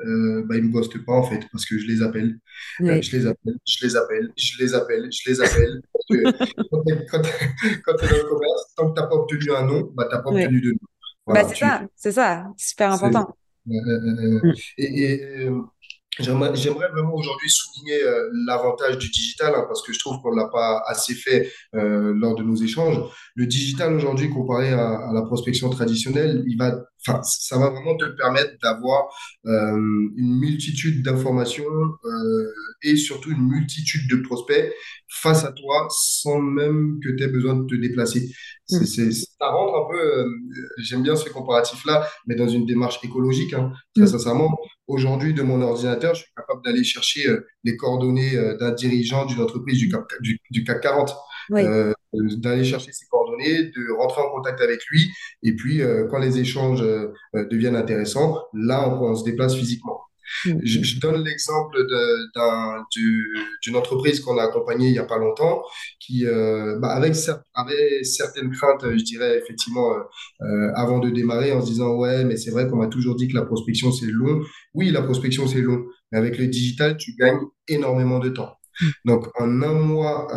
bah, 0.46 0.56
ils 0.56 0.64
me 0.64 0.72
ghostent 0.72 1.04
pas, 1.04 1.12
en 1.12 1.22
fait, 1.22 1.46
parce 1.52 1.64
que 1.66 1.78
je 1.78 1.86
les 1.86 2.02
appelle. 2.02 2.38
je 2.80 2.84
les 2.84 3.26
appelle, 3.26 3.54
je 3.66 3.86
les 3.86 3.96
appelle, 3.96 4.32
je 4.36 4.62
les 4.62 4.74
appelle, 4.74 5.10
je 5.10 5.30
les 5.30 5.40
appelle. 5.40 5.82
quand 7.10 7.22
tu 7.22 8.04
es, 8.04 8.08
dans 8.08 8.16
le 8.16 8.28
commerce, 8.28 8.74
tant 8.76 8.90
que 8.90 8.94
tu 8.94 9.00
n'as 9.00 9.06
pas 9.06 9.14
obtenu 9.14 9.52
un 9.52 9.66
nom, 9.66 9.90
bah, 9.94 10.06
tu 10.08 10.16
n'as 10.16 10.22
pas 10.22 10.30
obtenu 10.30 10.60
de 10.60 10.70
nom. 10.70 11.34
bah, 11.34 11.44
c'est 11.48 11.56
ça, 11.56 11.82
c'est 11.94 12.12
ça, 12.12 12.46
super 12.56 12.92
important. 12.92 13.34
Mm. 13.66 14.52
Et, 14.78 15.12
et 15.12 15.50
J'aimerais 16.18 16.88
vraiment 16.90 17.14
aujourd'hui 17.14 17.50
souligner 17.50 18.02
euh, 18.02 18.28
l'avantage 18.46 18.98
du 18.98 19.08
digital 19.08 19.54
hein, 19.54 19.64
parce 19.68 19.82
que 19.82 19.92
je 19.92 19.98
trouve 19.98 20.20
qu'on 20.20 20.32
ne 20.32 20.40
l'a 20.40 20.48
pas 20.48 20.82
assez 20.86 21.14
fait 21.14 21.52
euh, 21.74 22.12
lors 22.16 22.34
de 22.34 22.42
nos 22.42 22.56
échanges. 22.56 22.98
Le 23.34 23.46
digital 23.46 23.94
aujourd'hui 23.94 24.30
comparé 24.30 24.72
à, 24.72 24.88
à, 24.88 25.12
la 25.12 25.22
prospection 25.22 25.70
traditionnelle, 25.70 26.42
il 26.46 26.56
va, 26.58 26.72
ça 27.22 27.58
va 27.58 27.70
vraiment 27.70 27.96
te 27.96 28.04
permettre 28.04 28.54
d'avoir 28.62 29.08
euh, 29.46 29.76
une 30.16 30.38
multitude 30.40 31.04
d'informations 31.04 31.64
euh, 31.64 32.52
et 32.82 32.96
surtout 32.96 33.30
une 33.30 33.46
multitude 33.46 34.08
de 34.10 34.16
prospects 34.22 34.72
face 35.08 35.44
à 35.44 35.52
toi 35.52 35.88
sans 35.90 36.40
même 36.40 36.98
que 37.02 37.10
tu 37.10 37.22
aies 37.22 37.28
besoin 37.28 37.54
de 37.54 37.66
te 37.66 37.74
déplacer. 37.74 38.30
Mm. 38.70 38.84
C'est, 38.84 39.10
ça 39.12 39.48
rentre 39.48 39.74
un 39.74 39.90
peu, 39.90 40.00
euh, 40.00 40.28
j'aime 40.78 41.02
bien 41.02 41.16
ce 41.16 41.28
comparatif-là, 41.30 42.06
mais 42.26 42.34
dans 42.34 42.48
une 42.48 42.66
démarche 42.66 42.98
écologique, 43.02 43.54
hein, 43.54 43.72
très 43.94 44.04
mm. 44.04 44.08
sincèrement. 44.08 44.58
Aujourd'hui, 44.88 45.34
de 45.34 45.42
mon 45.42 45.60
ordinateur, 45.60 46.14
je 46.14 46.22
suis 46.22 46.32
capable 46.34 46.64
d'aller 46.64 46.82
chercher 46.82 47.28
euh, 47.28 47.46
les 47.62 47.76
coordonnées 47.76 48.34
euh, 48.36 48.56
d'un 48.56 48.72
dirigeant 48.72 49.26
d'une 49.26 49.40
entreprise 49.40 49.78
du 49.78 49.90
CAC, 49.90 50.02
du, 50.22 50.64
CAC 50.64 50.80
40, 50.80 51.14
euh, 51.52 51.92
d'aller 52.14 52.64
chercher 52.64 52.90
ses 52.92 53.04
coordonnées, 53.06 53.64
de 53.64 53.92
rentrer 53.98 54.22
en 54.22 54.30
contact 54.30 54.62
avec 54.62 54.80
lui. 54.90 55.10
Et 55.42 55.54
puis, 55.54 55.82
quand 56.10 56.18
les 56.18 56.38
échanges 56.38 56.82
deviennent 57.34 57.76
intéressants, 57.76 58.42
là, 58.54 58.88
on, 58.88 59.10
on 59.10 59.14
se 59.14 59.24
déplace 59.24 59.54
physiquement. 59.54 59.97
Mm. 60.46 60.58
Je, 60.62 61.00
donne 61.00 61.24
l'exemple 61.24 61.76
d'une 62.92 63.76
entreprise 63.76 64.20
qu'on 64.20 64.38
a 64.38 64.44
accompagnée 64.44 64.88
il 64.88 64.92
n'y 64.92 64.98
a 64.98 65.04
pas 65.04 65.18
longtemps, 65.18 65.62
qui, 66.00 66.26
euh, 66.26 66.78
bah, 66.78 66.88
avec, 66.88 67.14
avait 67.54 68.04
certaines 68.04 68.50
craintes, 68.50 68.84
je 68.84 69.04
dirais 69.04 69.38
effectivement, 69.38 69.92
euh, 69.92 70.00
euh, 70.42 70.72
avant 70.74 70.98
de 70.98 71.10
démarrer, 71.10 71.52
en 71.52 71.60
se 71.60 71.66
disant 71.66 71.96
ouais, 71.96 72.24
mais 72.24 72.36
c'est 72.36 72.50
vrai 72.50 72.68
qu'on 72.68 72.76
m'a 72.76 72.88
toujours 72.88 73.16
dit 73.16 73.28
que 73.28 73.34
la 73.34 73.44
prospection 73.44 73.92
c'est 73.92 74.10
long. 74.10 74.42
Oui, 74.74 74.90
la 74.90 75.02
prospection 75.02 75.46
c'est 75.46 75.60
long, 75.60 75.84
mais 76.12 76.18
avec 76.18 76.38
le 76.38 76.46
digital, 76.46 76.96
tu 76.96 77.14
gagnes 77.18 77.40
énormément 77.68 78.18
de 78.18 78.30
temps. 78.30 78.54
Mm. 78.80 78.86
Donc, 79.06 79.26
en 79.40 79.62
un 79.62 79.72
mois, 79.72 80.32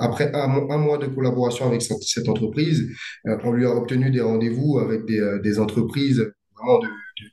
après 0.00 0.32
un, 0.34 0.48
mois 0.48 0.98
de 0.98 1.06
collaboration 1.06 1.66
avec 1.66 1.82
cette, 1.82 2.28
entreprise, 2.28 2.88
on 3.24 3.52
lui 3.52 3.66
a 3.66 3.70
obtenu 3.70 4.10
des 4.10 4.20
rendez-vous 4.20 4.78
avec 4.78 5.04
des, 5.04 5.38
des 5.42 5.58
entreprises 5.58 6.32
vraiment 6.66 6.80
de, 6.80 6.88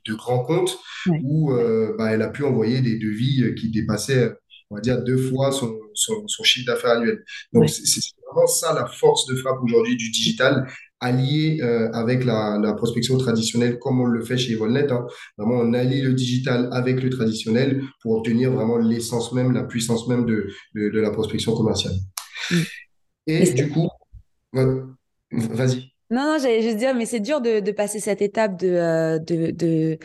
de, 0.06 0.14
grands 0.14 0.44
comptes 0.44 0.78
où 1.22 1.52
euh, 1.52 1.94
bah, 1.98 2.12
elle 2.12 2.22
a 2.22 2.28
pu 2.28 2.44
envoyer 2.44 2.80
des 2.80 2.98
devis 2.98 3.42
euh, 3.42 3.54
qui 3.54 3.70
dépassaient, 3.70 4.32
on 4.70 4.76
va 4.76 4.80
dire, 4.80 5.02
deux 5.02 5.16
fois 5.16 5.52
son, 5.52 5.78
son, 5.94 6.42
chiffre 6.42 6.66
d'affaires 6.66 6.92
annuel. 6.92 7.24
Donc, 7.52 7.68
c'est 7.68 8.00
vraiment 8.30 8.46
ça 8.46 8.72
la 8.72 8.86
force 8.86 9.26
de 9.26 9.36
frappe 9.36 9.62
aujourd'hui 9.62 9.96
du 9.96 10.10
digital, 10.10 10.66
allié 11.00 11.58
euh, 11.60 11.90
avec 11.92 12.24
la, 12.24 12.58
la, 12.62 12.72
prospection 12.72 13.18
traditionnelle, 13.18 13.78
comme 13.78 14.00
on 14.00 14.06
le 14.06 14.24
fait 14.24 14.38
chez 14.38 14.54
Volnet. 14.54 14.90
Hein. 14.90 15.06
Vraiment, 15.36 15.56
on 15.56 15.74
allie 15.74 16.00
le 16.00 16.14
digital 16.14 16.68
avec 16.72 17.02
le 17.02 17.10
traditionnel 17.10 17.82
pour 18.00 18.12
obtenir 18.12 18.52
vraiment 18.52 18.78
l'essence 18.78 19.32
même, 19.32 19.52
la 19.52 19.64
puissance 19.64 20.08
même 20.08 20.24
de, 20.24 20.48
de, 20.74 21.00
la 21.00 21.10
prospection 21.10 21.54
commerciale. 21.54 21.94
Et 23.26 23.52
du 23.52 23.68
coup, 23.70 23.88
vas-y. 25.32 25.93
Non, 26.10 26.24
non, 26.24 26.38
j'allais 26.40 26.62
juste 26.62 26.76
dire, 26.76 26.94
mais 26.94 27.06
c'est 27.06 27.20
dur 27.20 27.40
de, 27.40 27.60
de, 27.60 27.72
passer 27.72 27.98
cette 27.98 28.20
étape 28.20 28.58
de, 28.58 28.68
euh, 28.68 29.18
de, 29.18 29.50
de, 29.50 29.98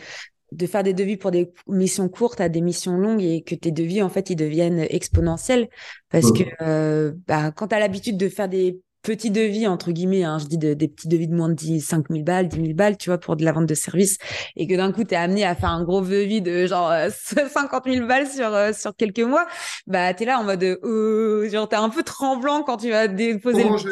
de, 0.52 0.66
faire 0.66 0.82
des 0.82 0.94
devis 0.94 1.16
pour 1.16 1.30
des 1.30 1.52
missions 1.66 2.08
courtes 2.08 2.40
à 2.40 2.48
des 2.48 2.62
missions 2.62 2.96
longues 2.96 3.22
et 3.22 3.42
que 3.42 3.54
tes 3.54 3.70
devis, 3.70 4.02
en 4.02 4.08
fait, 4.08 4.30
ils 4.30 4.36
deviennent 4.36 4.86
exponentiels. 4.88 5.68
Parce 6.08 6.32
que 6.32 6.44
euh, 6.62 7.12
bah, 7.28 7.52
quand 7.52 7.68
tu 7.68 7.74
as 7.74 7.78
l'habitude 7.78 8.16
de 8.16 8.28
faire 8.28 8.48
des 8.48 8.80
petits 9.02 9.30
devis, 9.30 9.66
entre 9.66 9.92
guillemets, 9.92 10.24
hein, 10.24 10.38
je 10.38 10.46
dis 10.46 10.58
des 10.58 10.88
petits 10.88 11.08
devis 11.08 11.28
de 11.28 11.34
moins 11.34 11.48
de 11.48 11.54
10, 11.54 11.80
5 11.80 12.06
000 12.10 12.22
balles, 12.22 12.48
10 12.48 12.56
000 12.56 12.74
balles, 12.74 12.96
tu 12.96 13.10
vois, 13.10 13.18
pour 13.18 13.36
de 13.36 13.44
la 13.44 13.52
vente 13.52 13.66
de 13.66 13.74
services, 13.74 14.16
et 14.56 14.66
que 14.66 14.74
d'un 14.74 14.92
coup, 14.92 15.04
tu 15.04 15.14
es 15.14 15.16
amené 15.16 15.44
à 15.44 15.54
faire 15.54 15.70
un 15.70 15.84
gros 15.84 16.00
devis 16.00 16.42
de 16.42 16.66
genre 16.66 16.92
50 17.10 17.84
000 17.86 18.06
balles 18.06 18.26
sur, 18.26 18.50
sur 18.74 18.96
quelques 18.96 19.20
mois, 19.20 19.46
bah, 19.86 20.12
tu 20.14 20.22
es 20.22 20.26
là 20.26 20.38
en 20.38 20.44
mode, 20.44 20.62
euh, 20.62 21.48
genre, 21.50 21.68
tu 21.68 21.76
es 21.76 21.78
un 21.78 21.90
peu 21.90 22.02
tremblant 22.02 22.62
quand 22.62 22.78
tu 22.78 22.90
vas 22.90 23.06
déposer 23.06 23.62
Comment 23.62 23.76
le 23.76 23.78
je 23.78 23.88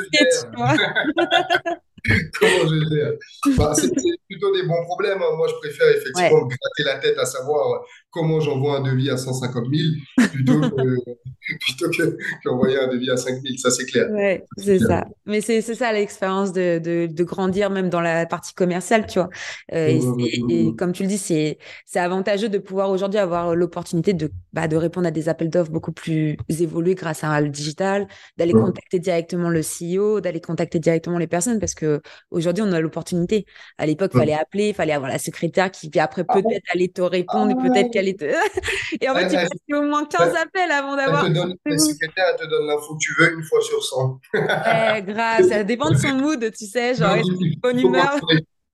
tu 0.51 0.57
vois. 0.57 0.75
Comment 2.39 2.67
je 2.69 2.95
gère 2.95 3.13
bah, 3.57 3.73
C'est 3.75 3.93
plutôt 4.29 4.53
des 4.53 4.63
bons 4.63 4.85
problèmes. 4.85 5.23
Hein. 5.23 5.37
Moi, 5.37 5.49
je 5.49 5.55
préfère 5.55 5.89
effectivement 5.89 6.45
me 6.45 6.49
gratter 6.49 6.83
la 6.85 6.99
tête 6.99 7.19
à 7.19 7.27
savoir 7.27 7.85
comment 8.11 8.41
j'envoie 8.41 8.79
un 8.79 8.83
devis 8.83 9.11
à 9.11 9.17
150 9.17 9.67
000 9.73 9.89
plutôt 11.67 11.91
que, 11.91 12.17
qu'envoyer 12.45 12.79
un 12.79 12.89
devis 12.89 13.11
à 13.11 13.17
5 13.17 13.41
000. 13.43 13.43
Ça, 13.59 13.71
c'est 13.71 13.85
clair. 13.85 14.11
Ouais, 14.11 14.45
c'est 14.57 14.79
ça. 14.79 15.05
Mais 15.27 15.41
c'est, 15.41 15.61
ça 15.63 15.93
l'expérience 15.93 16.53
de, 16.53 16.79
de, 16.79 17.07
de, 17.11 17.25
grandir 17.25 17.71
même 17.71 17.89
dans 17.89 18.01
la 18.01 18.27
partie 18.27 18.55
commerciale, 18.55 19.07
tu 19.07 19.19
vois. 19.19 19.29
Euh, 19.73 20.01
et, 20.19 20.43
et, 20.49 20.75
comme 20.77 20.93
tu 20.93 21.03
le 21.03 21.09
dis, 21.09 21.19
c'est, 21.19 21.59
c'est 21.87 21.99
avantageux 21.99 22.49
de 22.49 22.59
pouvoir 22.59 22.91
aujourd'hui 22.91 23.19
avoir 23.19 23.55
l'opportunité 23.55 24.13
de, 24.13 24.31
bah, 24.53 24.69
de 24.69 24.77
répondre 24.77 25.07
à 25.07 25.11
des 25.11 25.29
appels 25.29 25.51
d'offres 25.51 25.71
beaucoup 25.71 25.93
plus 25.93 26.37
évolués 26.49 26.95
grâce 26.95 27.25
à 27.25 27.41
le 27.41 27.49
digital, 27.49 28.09
d'aller 28.37 28.53
contacter 28.53 28.99
directement 28.99 29.51
le 29.51 29.61
CEO, 29.61 30.21
d'aller 30.21 30.41
contacter 30.41 30.79
directement 30.79 31.19
les 31.19 31.27
personnes 31.27 31.61
parce 31.61 31.75
que 31.75 32.01
aujourd'hui, 32.31 32.65
on 32.67 32.73
a 32.73 32.81
l'opportunité. 32.81 33.47
À 33.77 33.87
l'époque, 33.87 34.13
il 34.15 34.19
fallait 34.19 34.35
appeler, 34.35 34.69
il 34.69 34.75
fallait 34.75 34.93
avoir 34.93 35.11
la 35.11 35.19
secrétaire 35.19 35.71
qui, 35.71 35.91
après, 35.99 36.25
ah 36.29 36.35
peut-être 36.35 36.65
aller 36.73 36.89
te 36.89 37.03
répondre, 37.03 37.55
ah 37.59 37.63
peut-être 37.63 37.91
qu'elle 37.99 38.09
est. 38.31 39.01
et 39.01 39.09
en 39.09 39.15
fait, 39.15 39.29
tu 39.29 39.35
passes 39.35 39.49
au 39.73 39.83
moins 39.83 40.05
15 40.05 40.35
appels 40.37 40.71
avant 40.71 40.97
d'avoir. 40.97 41.29
La 41.29 41.79
secrétaire, 41.79 42.27
elle 42.33 42.47
te 42.47 42.51
donne 42.51 42.67
l'info 42.67 42.95
que 42.95 42.99
tu 43.01 43.15
veux 43.19 43.35
une 43.35 43.43
fois 43.45 43.61
sur 43.61 43.83
100. 43.83 44.21
ouais, 44.35 45.03
grave, 45.03 45.49
ça 45.49 45.65
dépend 45.65 45.91
de 45.91 45.97
son 45.97 46.15
mood, 46.15 46.53
tu 46.57 46.67
sais, 46.67 46.95
genre, 46.95 47.17
bonne 47.63 47.81
humeur. 47.81 48.21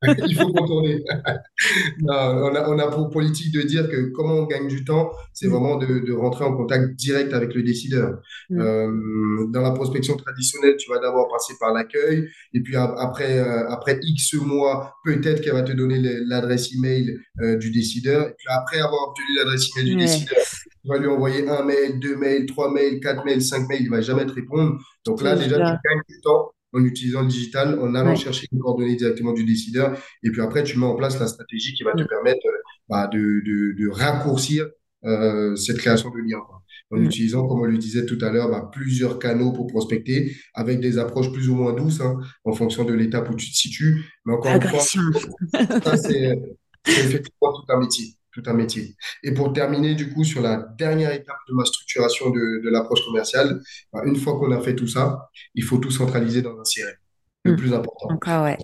il 0.27 0.37
faut 0.37 0.53
contourner. 0.53 1.03
on, 2.03 2.09
a, 2.09 2.69
on, 2.69 2.79
a, 2.79 2.89
pour 2.89 3.11
politique 3.11 3.55
de 3.55 3.63
dire 3.63 3.89
que 3.89 4.11
comment 4.11 4.35
on 4.35 4.47
gagne 4.47 4.69
du 4.69 4.85
temps, 4.85 5.11
c'est 5.33 5.47
mm. 5.47 5.51
vraiment 5.51 5.77
de, 5.77 6.01
de, 6.01 6.13
rentrer 6.13 6.45
en 6.45 6.57
contact 6.57 6.95
direct 6.97 7.33
avec 7.33 7.55
le 7.55 7.63
décideur. 7.63 8.19
Mm. 8.51 8.61
Euh, 8.61 9.47
dans 9.51 9.63
la 9.63 9.71
prospection 9.71 10.17
traditionnelle, 10.17 10.77
tu 10.77 10.91
vas 10.91 10.99
d'abord 10.99 11.29
passer 11.31 11.55
par 11.59 11.73
l'accueil, 11.73 12.29
et 12.53 12.61
puis 12.61 12.77
après, 12.77 13.39
euh, 13.39 13.69
après 13.69 13.99
X 14.03 14.35
mois, 14.35 14.95
peut-être 15.05 15.41
qu'elle 15.43 15.55
va 15.55 15.63
te 15.63 15.73
donner 15.73 16.01
l'adresse 16.27 16.75
email 16.75 17.19
euh, 17.41 17.57
du 17.57 17.71
décideur. 17.71 18.29
Et 18.29 18.35
puis 18.37 18.47
après 18.49 18.81
avoir 18.81 19.09
obtenu 19.09 19.27
l'adresse 19.39 19.71
email 19.77 19.91
du 19.91 19.97
décideur, 19.97 20.39
tu 20.39 20.89
vas 20.89 20.99
lui 20.99 21.09
envoyer 21.09 21.49
un 21.49 21.65
mail, 21.65 21.99
deux 22.01 22.17
mails, 22.17 22.47
trois 22.47 22.73
mails, 22.73 23.01
quatre 23.01 23.25
mails, 23.25 23.43
cinq 23.43 23.69
mails, 23.69 23.83
il 23.83 23.91
va 23.91 24.01
jamais 24.01 24.27
te 24.27 24.33
répondre. 24.33 24.79
Donc 25.07 25.23
là, 25.23 25.35
déjà, 25.35 25.57
tu 25.57 25.63
gagnes 25.63 26.03
du 26.09 26.21
temps 26.23 26.51
en 26.75 26.85
utilisant 26.85 27.23
le 27.23 27.29
digital, 27.29 27.79
en 27.79 27.95
allant 27.95 28.17
chercher 28.17 28.49
les 28.51 28.59
coordonnées 28.59 28.97
directement 28.97 29.33
du 29.33 29.45
décideur. 29.45 29.97
Et 30.23 30.31
puis 30.31 30.43
après, 30.43 30.65
tu 30.65 30.79
mets 30.79 30.87
en 30.87 30.97
place 30.97 31.19
la 31.21 31.29
stratégie 31.29 31.75
qui 31.75 31.85
va 31.85 31.93
te 31.93 32.03
permettre 32.03 32.47
euh, 32.47 32.59
bah, 32.89 33.07
de, 33.07 33.19
de, 33.19 33.73
de, 33.81 33.89
raccourcir 33.89 34.69
euh, 35.05 35.55
cette 35.57 35.79
création 35.79 36.11
de 36.11 36.19
lien. 36.19 36.39
En 36.91 36.99
utilisant, 36.99 37.47
comme 37.49 37.61
on 37.61 37.65
le 37.65 37.79
disait 37.79 38.07
tout 38.07 38.19
à 38.21 38.31
l'heure, 38.31 38.51
bah, 38.51 38.71
plusieurs 38.73 39.19
canaux 39.19 39.53
pour 39.53 39.67
prospecter, 39.67 40.37
avec 40.53 40.81
des 40.81 40.99
approches 40.99 41.33
plus 41.33 41.49
ou 41.49 41.55
moins 41.55 41.73
douces, 41.73 42.01
hein, 42.01 42.19
en 42.45 42.53
fonction 42.53 42.85
de 42.85 42.93
l'étape 42.93 43.31
où 43.31 43.35
tu 43.35 43.51
te 43.51 43.57
situes. 43.57 44.05
Mais 44.25 44.35
encore 44.35 44.55
une 44.55 44.63
fois, 44.63 44.81
ça, 44.81 45.97
c'est 45.97 46.39
effectivement 46.87 47.53
tout 47.53 47.73
un 47.73 47.81
métier 47.81 48.15
tout 48.35 48.43
un 48.47 48.53
métier. 48.53 48.97
Et 49.23 49.33
pour 49.33 49.53
terminer, 49.53 49.95
du 49.95 50.13
coup, 50.13 50.25
sur 50.25 50.43
la 50.43 50.57
dernière 50.77 51.13
étape 51.13 51.39
de 51.49 51.55
ma 51.55 51.65
structuration 51.65 52.31
de, 52.31 52.69
l'approche 52.71 53.05
commerciale, 53.05 53.61
bah, 53.93 54.03
une 54.05 54.17
fois 54.17 54.39
qu'on 54.39 54.51
a 54.51 54.61
fait 54.61 54.75
tout 54.75 54.89
ça, 54.89 55.31
il 55.55 55.63
faut 55.63 55.79
tout 55.79 55.91
centraliser 55.91 56.43
dans 56.43 56.59
un 56.59 56.65
CRM 56.65 57.04
le 57.45 57.53
hmm. 57.53 57.57
plus 57.57 57.75
important. 57.75 58.09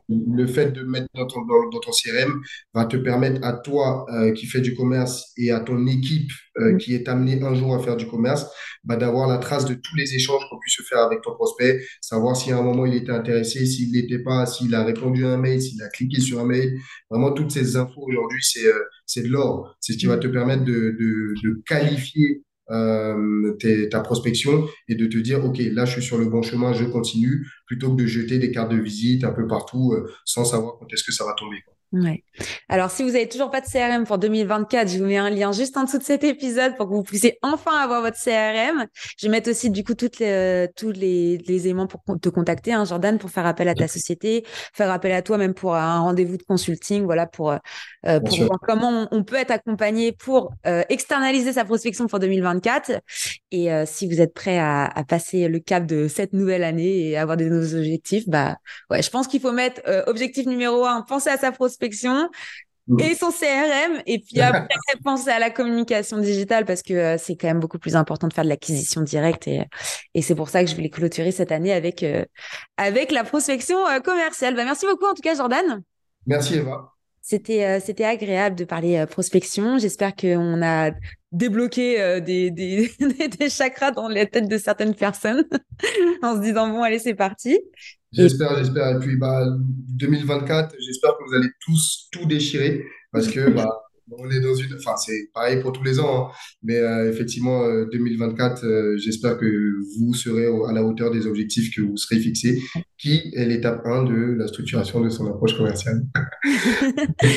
Le 0.09 0.47
fait 0.47 0.73
de 0.73 0.83
mettre 0.83 1.09
dans 1.15 1.27
ton, 1.27 1.41
dans, 1.43 1.81
ton, 1.81 1.91
CRM 1.91 2.41
va 2.75 2.87
te 2.87 2.97
permettre 2.97 3.45
à 3.45 3.53
toi 3.53 4.07
euh, 4.13 4.33
qui 4.33 4.47
fais 4.47 4.61
du 4.61 4.75
commerce 4.75 5.33
et 5.37 5.51
à 5.51 5.61
ton 5.61 5.87
équipe 5.87 6.31
euh, 6.59 6.73
hmm. 6.73 6.79
qui 6.79 6.95
est 6.95 7.09
amenée 7.09 7.43
un 7.43 7.55
jour 7.55 7.75
à 7.75 7.81
faire 7.81 7.97
du 7.97 8.07
commerce, 8.07 8.47
bah, 8.85 8.97
d'avoir 8.97 9.29
la 9.29 9.39
trace 9.39 9.67
de 9.67 9.75
tous 9.75 9.97
les 9.97 10.15
échanges 10.15 10.43
qu'on 10.49 10.59
puisse 10.59 10.81
faire 10.89 11.01
avec 11.01 11.21
ton 11.23 11.35
prospect, 11.35 11.85
savoir 12.01 12.37
si 12.37 12.53
à 12.53 12.59
un 12.59 12.63
moment 12.63 12.87
il 12.87 12.95
était 12.95 13.13
intéressé, 13.13 13.67
s'il 13.67 13.93
n'était 13.93 14.23
pas, 14.23 14.47
s'il 14.47 14.75
a 14.75 14.83
répondu 14.83 15.27
à 15.27 15.31
un 15.31 15.37
mail, 15.37 15.61
s'il 15.61 15.83
a 15.83 15.89
cliqué 15.89 16.21
sur 16.21 16.41
un 16.41 16.47
mail. 16.47 16.79
Vraiment, 17.11 17.33
toutes 17.33 17.51
ces 17.51 17.77
infos 17.77 18.03
aujourd'hui, 18.07 18.43
c'est 18.43 18.67
euh, 18.67 18.85
c'est 19.07 19.23
de 19.23 19.29
l'or. 19.29 19.77
C'est 19.81 19.95
ce 19.95 19.99
qui 19.99 20.07
va 20.07 20.17
te 20.17 20.29
permettre 20.29 20.65
de, 20.65 20.97
de, 20.99 21.35
de 21.43 21.63
qualifier 21.67 22.45
euh, 22.71 23.57
ta 23.91 24.01
prospection 24.01 24.69
et 24.89 24.95
de 24.95 25.07
te 25.07 25.19
dire, 25.19 25.45
OK, 25.45 25.59
là, 25.59 25.85
je 25.85 25.93
suis 25.93 26.03
sur 26.03 26.19
le 26.19 26.27
bon 26.27 26.43
chemin, 26.43 26.73
je 26.73 26.85
continue, 26.85 27.47
plutôt 27.67 27.95
que 27.95 28.03
de 28.03 28.07
jeter 28.07 28.39
des 28.39 28.51
cartes 28.51 28.71
de 28.71 28.77
visite 28.77 29.25
un 29.25 29.33
peu 29.33 29.47
partout 29.47 29.93
euh, 29.93 30.11
sans 30.25 30.45
savoir 30.45 30.77
quand 30.79 30.87
est-ce 30.93 31.05
que 31.05 31.13
ça 31.13 31.25
va 31.25 31.35
tomber. 31.35 31.59
Ouais. 31.93 32.23
Alors, 32.69 32.89
si 32.93 33.03
vous 33.03 33.17
avez 33.17 33.29
toujours 33.29 33.51
pas 33.51 33.61
de 33.61 33.67
CRM 33.67 34.07
pour 34.07 34.19
2024, 34.19 34.89
je 34.89 34.99
vous 34.99 35.07
mets 35.07 35.17
un 35.17 35.29
lien 35.29 35.51
juste 35.51 35.77
en 35.77 35.83
dessous 35.83 35.99
de 35.99 36.05
cet 36.05 36.23
épisode 36.23 36.77
pour 36.77 36.89
que 36.89 36.95
vous 36.95 37.03
puissiez 37.03 37.37
enfin 37.43 37.77
avoir 37.77 38.01
votre 38.01 38.17
CRM. 38.17 38.87
Je 39.19 39.27
vais 39.27 39.31
mettre 39.31 39.51
aussi, 39.51 39.71
du 39.71 39.83
coup, 39.83 39.95
toutes 39.95 40.21
les, 40.21 40.69
tous 40.77 40.93
les, 40.93 41.39
les 41.39 41.65
éléments 41.65 41.89
pour 41.89 42.01
te 42.21 42.29
contacter, 42.29 42.73
hein, 42.73 42.85
Jordan, 42.85 43.19
pour 43.19 43.31
faire 43.31 43.45
appel 43.45 43.67
à 43.67 43.75
ta 43.75 43.89
société, 43.89 44.45
faire 44.73 44.89
appel 44.93 45.11
à 45.11 45.23
toi 45.23 45.37
même 45.37 45.53
pour 45.53 45.75
un 45.75 45.99
rendez-vous 45.99 46.37
de 46.37 46.45
consulting, 46.45 47.03
voilà, 47.03 47.27
pour, 47.27 47.51
euh, 47.51 48.21
pour 48.21 48.39
voir 48.39 48.61
comment 48.61 49.09
on, 49.11 49.25
peut 49.25 49.37
être 49.37 49.51
accompagné 49.51 50.13
pour 50.13 50.53
euh, 50.69 50.85
externaliser 50.91 51.55
sa 51.55 51.65
prospection 51.65 52.07
pour 52.07 52.21
2024. 52.21 53.01
Et 53.51 53.73
euh, 53.73 53.85
si 53.85 54.07
vous 54.07 54.21
êtes 54.21 54.33
prêt 54.33 54.59
à, 54.59 54.85
à, 54.85 55.03
passer 55.03 55.49
le 55.49 55.59
cap 55.59 55.87
de 55.87 56.07
cette 56.07 56.35
nouvelle 56.35 56.63
année 56.63 57.09
et 57.09 57.19
avoir 57.19 57.37
des 57.37 57.51
nouveaux 57.51 57.75
objectifs, 57.75 58.29
bah, 58.29 58.59
ouais, 58.91 59.03
je 59.03 59.11
pense 59.11 59.27
qu'il 59.27 59.41
faut 59.41 59.51
mettre 59.51 59.81
objectif 60.07 60.47
numéro 60.47 60.87
un, 60.87 61.03
penser 61.03 61.31
à 61.31 61.37
sa 61.37 61.51
prospection 61.51 61.80
Mm. 62.91 63.01
et 63.01 63.15
son 63.15 63.31
CRM. 63.31 64.03
Et 64.07 64.19
puis 64.19 64.41
après, 64.41 64.69
penser 65.05 65.31
à 65.31 65.39
la 65.39 65.51
communication 65.51 66.19
digitale 66.19 66.65
parce 66.65 66.83
que 66.83 66.95
euh, 66.95 67.17
c'est 67.19 67.37
quand 67.37 67.47
même 67.47 67.61
beaucoup 67.61 67.79
plus 67.79 67.97
important 67.97 68.29
de 68.29 68.33
faire 68.33 68.45
de 68.45 68.49
l'acquisition 68.49 69.03
directe. 69.03 69.47
Et, 69.49 69.63
et 70.15 70.23
c'est 70.23 70.35
pour 70.35 70.49
ça 70.49 70.65
que 70.65 70.71
je 70.71 70.75
voulais 70.75 70.91
clôturer 70.91 71.31
cette 71.31 71.53
année 71.53 71.73
avec, 71.73 72.03
euh, 72.03 72.25
avec 72.77 73.13
la 73.13 73.25
prospection 73.25 73.87
euh, 73.87 74.01
commerciale. 74.01 74.57
Bah, 74.57 74.65
merci 74.65 74.87
beaucoup 74.87 75.07
en 75.07 75.15
tout 75.15 75.23
cas, 75.23 75.35
Jordan. 75.35 75.83
Merci 76.27 76.57
Eva. 76.57 76.93
C'était 77.23 77.79
c'était 77.81 78.05
agréable 78.05 78.57
de 78.57 78.65
parler 78.65 79.05
prospection. 79.09 79.79
J'espère 79.79 80.17
qu'on 80.17 80.63
a 80.63 80.91
débloqué 81.33 82.21
des, 82.21 82.51
des, 82.51 82.91
des, 83.29 83.49
chakras 83.49 83.93
dans 83.93 84.09
les 84.09 84.29
têtes 84.29 84.49
de 84.49 84.59
certaines 84.59 84.95
personnes 84.95 85.45
en 86.23 86.37
se 86.37 86.41
disant 86.41 86.69
bon 86.69 86.83
allez 86.83 86.99
c'est 86.99 87.15
parti. 87.15 87.59
J'espère, 88.13 88.59
j'espère. 88.59 88.97
Et 88.97 88.99
puis, 88.99 89.17
bah, 89.17 89.47
2024, 89.59 90.75
j'espère 90.81 91.13
que 91.13 91.29
vous 91.29 91.35
allez 91.35 91.51
tous 91.61 92.09
tout 92.11 92.27
déchirer 92.27 92.85
parce 93.13 93.29
que, 93.29 93.51
bah, 93.51 93.69
on 94.19 94.31
est 94.31 94.41
dans 94.41 94.55
une, 94.55 94.75
enfin, 94.75 94.97
c'est 94.97 95.31
pareil 95.33 95.61
pour 95.61 95.73
tous 95.73 95.83
les 95.83 96.01
ans, 96.01 96.29
hein. 96.29 96.33
mais 96.63 96.77
euh, 96.77 97.11
effectivement, 97.11 97.67
2024, 97.93 98.65
euh, 98.65 98.69
euh, 98.69 98.97
j'espère 98.99 99.39
que 99.39 99.47
vous 99.99 100.15
serez 100.15 100.47
à 100.47 100.73
la 100.73 100.83
hauteur 100.83 101.11
des 101.11 101.27
objectifs 101.27 101.75
que 101.75 101.83
vous 101.83 101.97
serez 101.97 102.19
fixés, 102.19 102.61
qui 102.99 103.33
est 103.35 103.47
l'étape 103.47 103.83
1 103.85 104.05
de 104.05 104.37
la 104.39 104.47
structuration 104.49 105.01
de 105.01 105.11
son 105.11 105.27
approche 105.27 105.57
commerciale. 105.57 106.03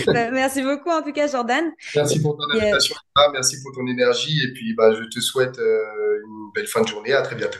Bah, 0.07 0.31
merci 0.31 0.61
beaucoup, 0.61 0.89
en 0.89 1.01
tout 1.01 1.11
cas, 1.11 1.27
Jordan. 1.27 1.65
Merci 1.95 2.21
pour 2.21 2.37
ton 2.37 2.57
invitation, 2.57 2.95
merci 3.31 3.61
pour 3.61 3.73
ton 3.73 3.85
énergie, 3.87 4.41
et 4.43 4.53
puis, 4.53 4.73
bah, 4.73 4.93
je 4.93 5.03
te 5.07 5.19
souhaite 5.19 5.57
une 5.57 6.51
belle 6.53 6.67
fin 6.67 6.81
de 6.81 6.87
journée. 6.87 7.13
À 7.13 7.21
très 7.21 7.35
bientôt. 7.35 7.59